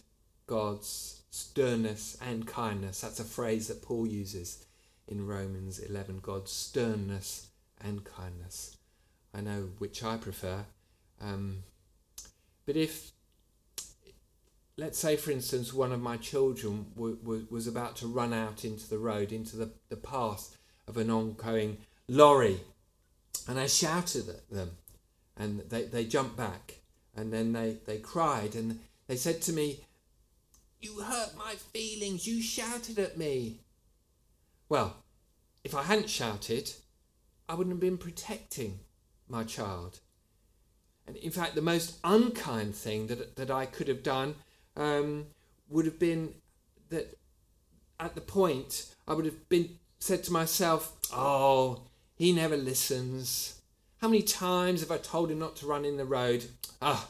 God's 0.47 1.21
sternness 1.29 2.17
and 2.21 2.45
kindness. 2.45 3.01
That's 3.01 3.19
a 3.19 3.25
phrase 3.25 3.67
that 3.67 3.81
Paul 3.81 4.07
uses 4.07 4.65
in 5.07 5.25
Romans 5.25 5.79
11 5.79 6.19
God's 6.21 6.51
sternness 6.51 7.47
and 7.81 8.03
kindness. 8.03 8.77
I 9.33 9.41
know 9.41 9.69
which 9.79 10.03
I 10.03 10.17
prefer. 10.17 10.65
Um, 11.19 11.63
but 12.65 12.75
if, 12.75 13.11
let's 14.77 14.99
say, 14.99 15.15
for 15.15 15.31
instance, 15.31 15.73
one 15.73 15.91
of 15.91 15.99
my 15.99 16.17
children 16.17 16.87
w- 16.95 17.17
w- 17.17 17.47
was 17.49 17.67
about 17.67 17.95
to 17.97 18.07
run 18.07 18.33
out 18.33 18.63
into 18.63 18.87
the 18.87 18.99
road, 18.99 19.31
into 19.31 19.57
the, 19.57 19.71
the 19.89 19.97
path 19.97 20.57
of 20.87 20.97
an 20.97 21.09
oncoming 21.09 21.77
lorry. 22.07 22.59
And 23.47 23.59
I 23.59 23.67
shouted 23.67 24.29
at 24.29 24.49
them, 24.49 24.71
and 25.35 25.61
they, 25.69 25.83
they 25.83 26.05
jumped 26.05 26.37
back, 26.37 26.79
and 27.15 27.33
then 27.33 27.53
they, 27.53 27.77
they 27.85 27.97
cried, 27.97 28.55
and 28.55 28.79
they 29.07 29.15
said 29.15 29.41
to 29.43 29.53
me, 29.53 29.81
You 30.83 30.99
hurt 30.99 31.37
my 31.37 31.53
feelings, 31.53 32.27
you 32.27 32.41
shouted 32.41 32.99
at 32.99 33.17
me. 33.17 33.61
Well, 34.67 34.97
if 35.63 35.73
I 35.73 35.83
hadn't 35.83 36.09
shouted, 36.09 36.73
I 37.47 37.55
wouldn't 37.55 37.73
have 37.73 37.79
been 37.79 37.97
protecting 37.97 38.79
my 39.29 39.45
child. 39.45 40.01
And 41.07 41.15
in 41.15 41.31
fact, 41.31 41.55
the 41.55 41.61
most 41.61 41.99
unkind 42.03 42.75
thing 42.75 43.07
that, 43.07 43.37
that 43.37 43.49
I 43.49 43.65
could 43.65 43.87
have 43.87 44.03
done 44.03 44.35
um, 44.75 45.27
would 45.69 45.85
have 45.85 45.99
been 45.99 46.33
that 46.89 47.17
at 47.97 48.13
the 48.13 48.21
point 48.21 48.93
I 49.07 49.13
would 49.13 49.25
have 49.25 49.47
been 49.47 49.79
said 49.99 50.25
to 50.25 50.33
myself, 50.33 50.97
Oh, 51.13 51.83
he 52.13 52.33
never 52.33 52.57
listens. 52.57 53.61
How 54.01 54.09
many 54.09 54.21
times 54.21 54.81
have 54.81 54.91
I 54.91 54.97
told 54.97 55.31
him 55.31 55.39
not 55.39 55.55
to 55.57 55.65
run 55.65 55.85
in 55.85 55.95
the 55.95 56.03
road? 56.03 56.43
Ah, 56.81 57.07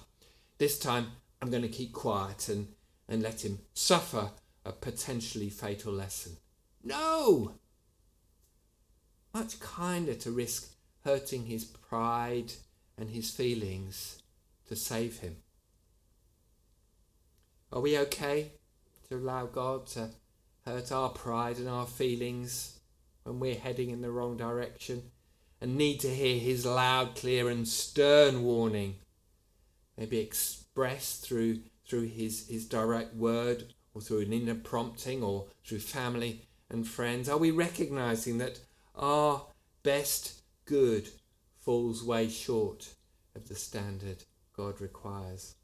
this 0.59 0.77
time 0.77 1.07
I'm 1.41 1.49
going 1.49 1.63
to 1.63 1.69
keep 1.69 1.91
quiet 1.91 2.49
and, 2.49 2.67
and 3.07 3.21
let 3.21 3.43
him 3.43 3.59
suffer 3.73 4.31
a 4.65 4.71
potentially 4.71 5.49
fatal 5.49 5.93
lesson. 5.93 6.37
No! 6.83 7.53
Much 9.33 9.59
kinder 9.59 10.13
to 10.15 10.31
risk 10.31 10.73
hurting 11.03 11.45
his 11.45 11.65
pride 11.65 12.53
and 12.97 13.09
his 13.09 13.29
feelings 13.29 14.21
to 14.67 14.75
save 14.75 15.19
him. 15.19 15.37
Are 17.71 17.81
we 17.81 17.97
okay 17.97 18.51
to 19.09 19.15
allow 19.15 19.47
God 19.47 19.87
to 19.87 20.11
hurt 20.65 20.91
our 20.91 21.09
pride 21.09 21.57
and 21.57 21.67
our 21.67 21.85
feelings 21.85 22.79
when 23.23 23.39
we're 23.39 23.55
heading 23.55 23.89
in 23.89 24.01
the 24.01 24.11
wrong 24.11 24.37
direction 24.37 25.11
and 25.61 25.77
need 25.77 25.99
to 26.01 26.13
hear 26.13 26.39
his 26.39 26.65
loud, 26.65 27.15
clear, 27.15 27.49
and 27.49 27.67
stern 27.67 28.43
warning. 28.43 28.95
Maybe 29.97 30.19
expressed 30.19 31.25
through 31.25 31.59
through 31.87 32.07
his, 32.07 32.47
his 32.47 32.65
direct 32.65 33.15
word 33.15 33.73
or 33.93 34.01
through 34.01 34.21
an 34.21 34.33
inner 34.33 34.55
prompting 34.55 35.23
or 35.23 35.47
through 35.65 35.79
family 35.79 36.47
and 36.69 36.87
friends? 36.87 37.29
Are 37.29 37.37
we 37.37 37.51
recognizing 37.51 38.37
that 38.39 38.59
our 38.95 39.45
best 39.83 40.41
good 40.65 41.09
falls 41.59 42.03
way 42.03 42.29
short 42.29 42.93
of 43.35 43.47
the 43.47 43.55
standard 43.55 44.23
God 44.55 44.81
requires? 44.81 45.55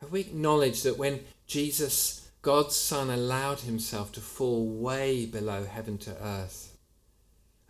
Have 0.00 0.12
we 0.12 0.20
acknowledged 0.20 0.84
that 0.84 0.98
when 0.98 1.20
Jesus 1.46 2.24
God's 2.44 2.76
Son 2.76 3.08
allowed 3.08 3.60
himself 3.60 4.12
to 4.12 4.20
fall 4.20 4.66
way 4.66 5.24
below 5.24 5.64
heaven 5.64 5.96
to 5.96 6.22
earth. 6.22 6.76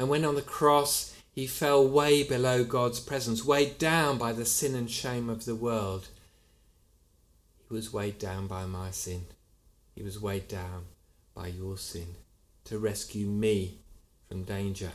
And 0.01 0.09
when 0.09 0.25
on 0.25 0.35
the 0.35 0.43
cross 0.43 1.15
he 1.35 1.47
fell 1.49 1.87
way 1.87 2.23
below 2.23 2.63
God's 2.63 3.01
presence, 3.01 3.45
weighed 3.45 3.77
down 3.77 4.19
by 4.19 4.33
the 4.33 4.45
sin 4.45 4.75
and 4.77 4.89
shame 4.89 5.29
of 5.29 5.45
the 5.45 5.57
world, 5.57 6.09
he 7.69 7.75
was 7.75 7.93
weighed 7.93 8.19
down 8.21 8.47
by 8.47 8.67
my 8.67 8.93
sin. 8.93 9.27
He 9.97 10.03
was 10.03 10.21
weighed 10.21 10.47
down 10.47 10.85
by 11.35 11.49
your 11.49 11.77
sin 11.77 12.15
to 12.65 12.79
rescue 12.79 13.27
me 13.27 13.79
from 14.29 14.45
danger. 14.45 14.93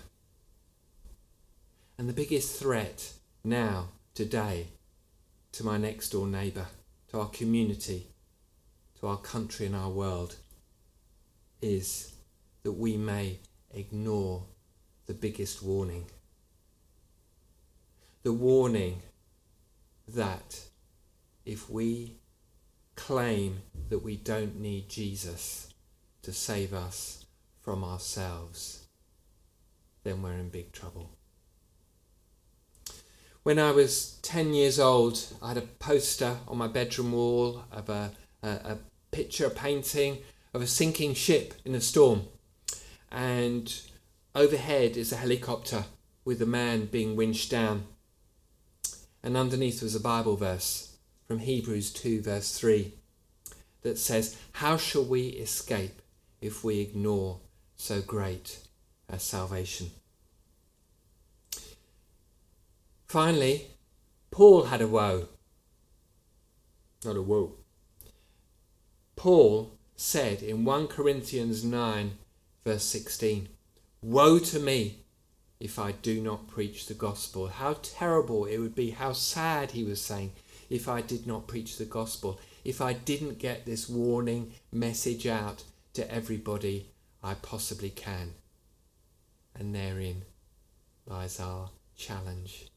And 1.98 2.08
the 2.08 2.14
biggest 2.14 2.58
threat 2.58 3.12
now, 3.44 3.90
today, 4.14 4.68
to 5.52 5.66
my 5.66 5.78
next 5.78 6.12
door 6.12 6.26
neighbour, 6.26 6.68
to 7.10 7.20
our 7.20 7.28
community, 7.30 8.08
to 9.00 9.08
our 9.08 9.18
country 9.18 9.66
and 9.66 9.76
our 9.76 9.90
world 9.90 10.38
is 11.62 12.14
that 12.64 12.72
we 12.72 12.96
may 12.96 13.40
ignore 13.72 14.44
the 15.06 15.14
biggest 15.14 15.62
warning. 15.62 16.06
The 18.24 18.34
warning 18.34 19.02
that 20.08 20.60
if 21.46 21.70
we 21.70 22.18
claim 22.96 23.62
that 23.90 24.00
we 24.00 24.18
don't 24.18 24.60
need 24.60 24.90
Jesus 24.90 25.74
to 26.22 26.34
save 26.34 26.74
us 26.74 27.26
from 27.62 27.84
ourselves, 27.84 28.88
then 30.04 30.22
we're 30.22 30.34
in 30.34 30.50
big 30.50 30.72
trouble. 30.72 31.12
When 33.44 33.58
I 33.58 33.72
was 33.72 34.20
10 34.22 34.54
years 34.54 34.80
old, 34.80 35.24
I 35.42 35.50
had 35.50 35.58
a 35.58 35.62
poster 35.62 36.38
on 36.48 36.58
my 36.58 36.68
bedroom 36.68 37.14
wall 37.14 37.64
of 37.72 37.90
a, 37.90 38.12
a, 38.44 38.50
a 38.50 38.78
picture, 39.12 39.48
a 39.48 39.50
painting 39.50 40.18
of 40.54 40.62
a 40.62 40.68
sinking 40.68 41.14
ship 41.14 41.54
in 41.64 41.74
a 41.74 41.82
storm. 41.82 42.24
And 43.12 43.74
Overhead 44.36 44.98
is 44.98 45.12
a 45.12 45.18
helicopter 45.18 45.86
with 46.24 46.42
a 46.42 46.46
man 46.46 46.86
being 46.86 47.16
winched 47.16 47.50
down. 47.50 47.86
And 49.24 49.36
underneath 49.36 49.84
was 49.84 49.96
a 49.96 50.00
Bible 50.00 50.36
verse 50.36 50.98
from 51.28 51.40
Hebrews 51.40 51.92
2, 51.92 52.22
verse 52.22 52.58
3, 52.58 52.94
that 53.82 53.98
says, 53.98 54.38
How 54.54 54.78
shall 54.78 55.04
we 55.04 55.28
escape 55.28 56.02
if 56.42 56.64
we 56.64 56.80
ignore 56.80 57.40
so 57.76 58.02
great 58.02 58.60
a 59.08 59.20
salvation? 59.20 59.92
Finally, 63.08 63.68
Paul 64.32 64.66
had 64.66 64.82
a 64.82 64.88
woe. 64.88 65.28
Not 67.04 67.16
a 67.16 67.22
woe. 67.22 67.56
Paul 69.16 69.78
said 69.96 70.42
in 70.42 70.64
1 70.64 70.88
Corinthians 70.88 71.64
9, 71.64 72.12
verse 72.64 72.84
16, 72.84 73.50
Woe 74.02 74.40
to 74.40 74.60
me 74.60 75.00
if 75.60 75.78
I 75.78 75.92
do 75.92 76.22
not 76.22 76.48
preach 76.48 76.86
the 76.86 76.94
gospel. 76.94 77.48
How 77.48 77.78
terrible 77.82 78.46
it 78.46 78.58
would 78.60 78.76
be, 78.76 78.92
how 78.92 79.14
sad 79.14 79.72
he 79.72 79.84
was 79.84 80.02
saying, 80.02 80.32
if 80.70 80.88
I 80.88 81.02
did 81.02 81.28
not 81.28 81.48
preach 81.48 81.78
the 81.78 81.86
gospel, 81.86 82.40
if 82.64 82.82
I 82.82 82.94
didn't 82.94 83.40
get 83.40 83.66
this 83.66 83.90
warning 83.90 84.54
message 84.72 85.28
out 85.28 85.64
to 85.94 86.10
everybody 86.12 86.88
I 87.24 87.34
possibly 87.34 87.90
can. 87.90 88.36
And 89.54 89.76
therein 89.76 90.24
lies 91.06 91.40
our 91.40 91.72
challenge 91.98 92.68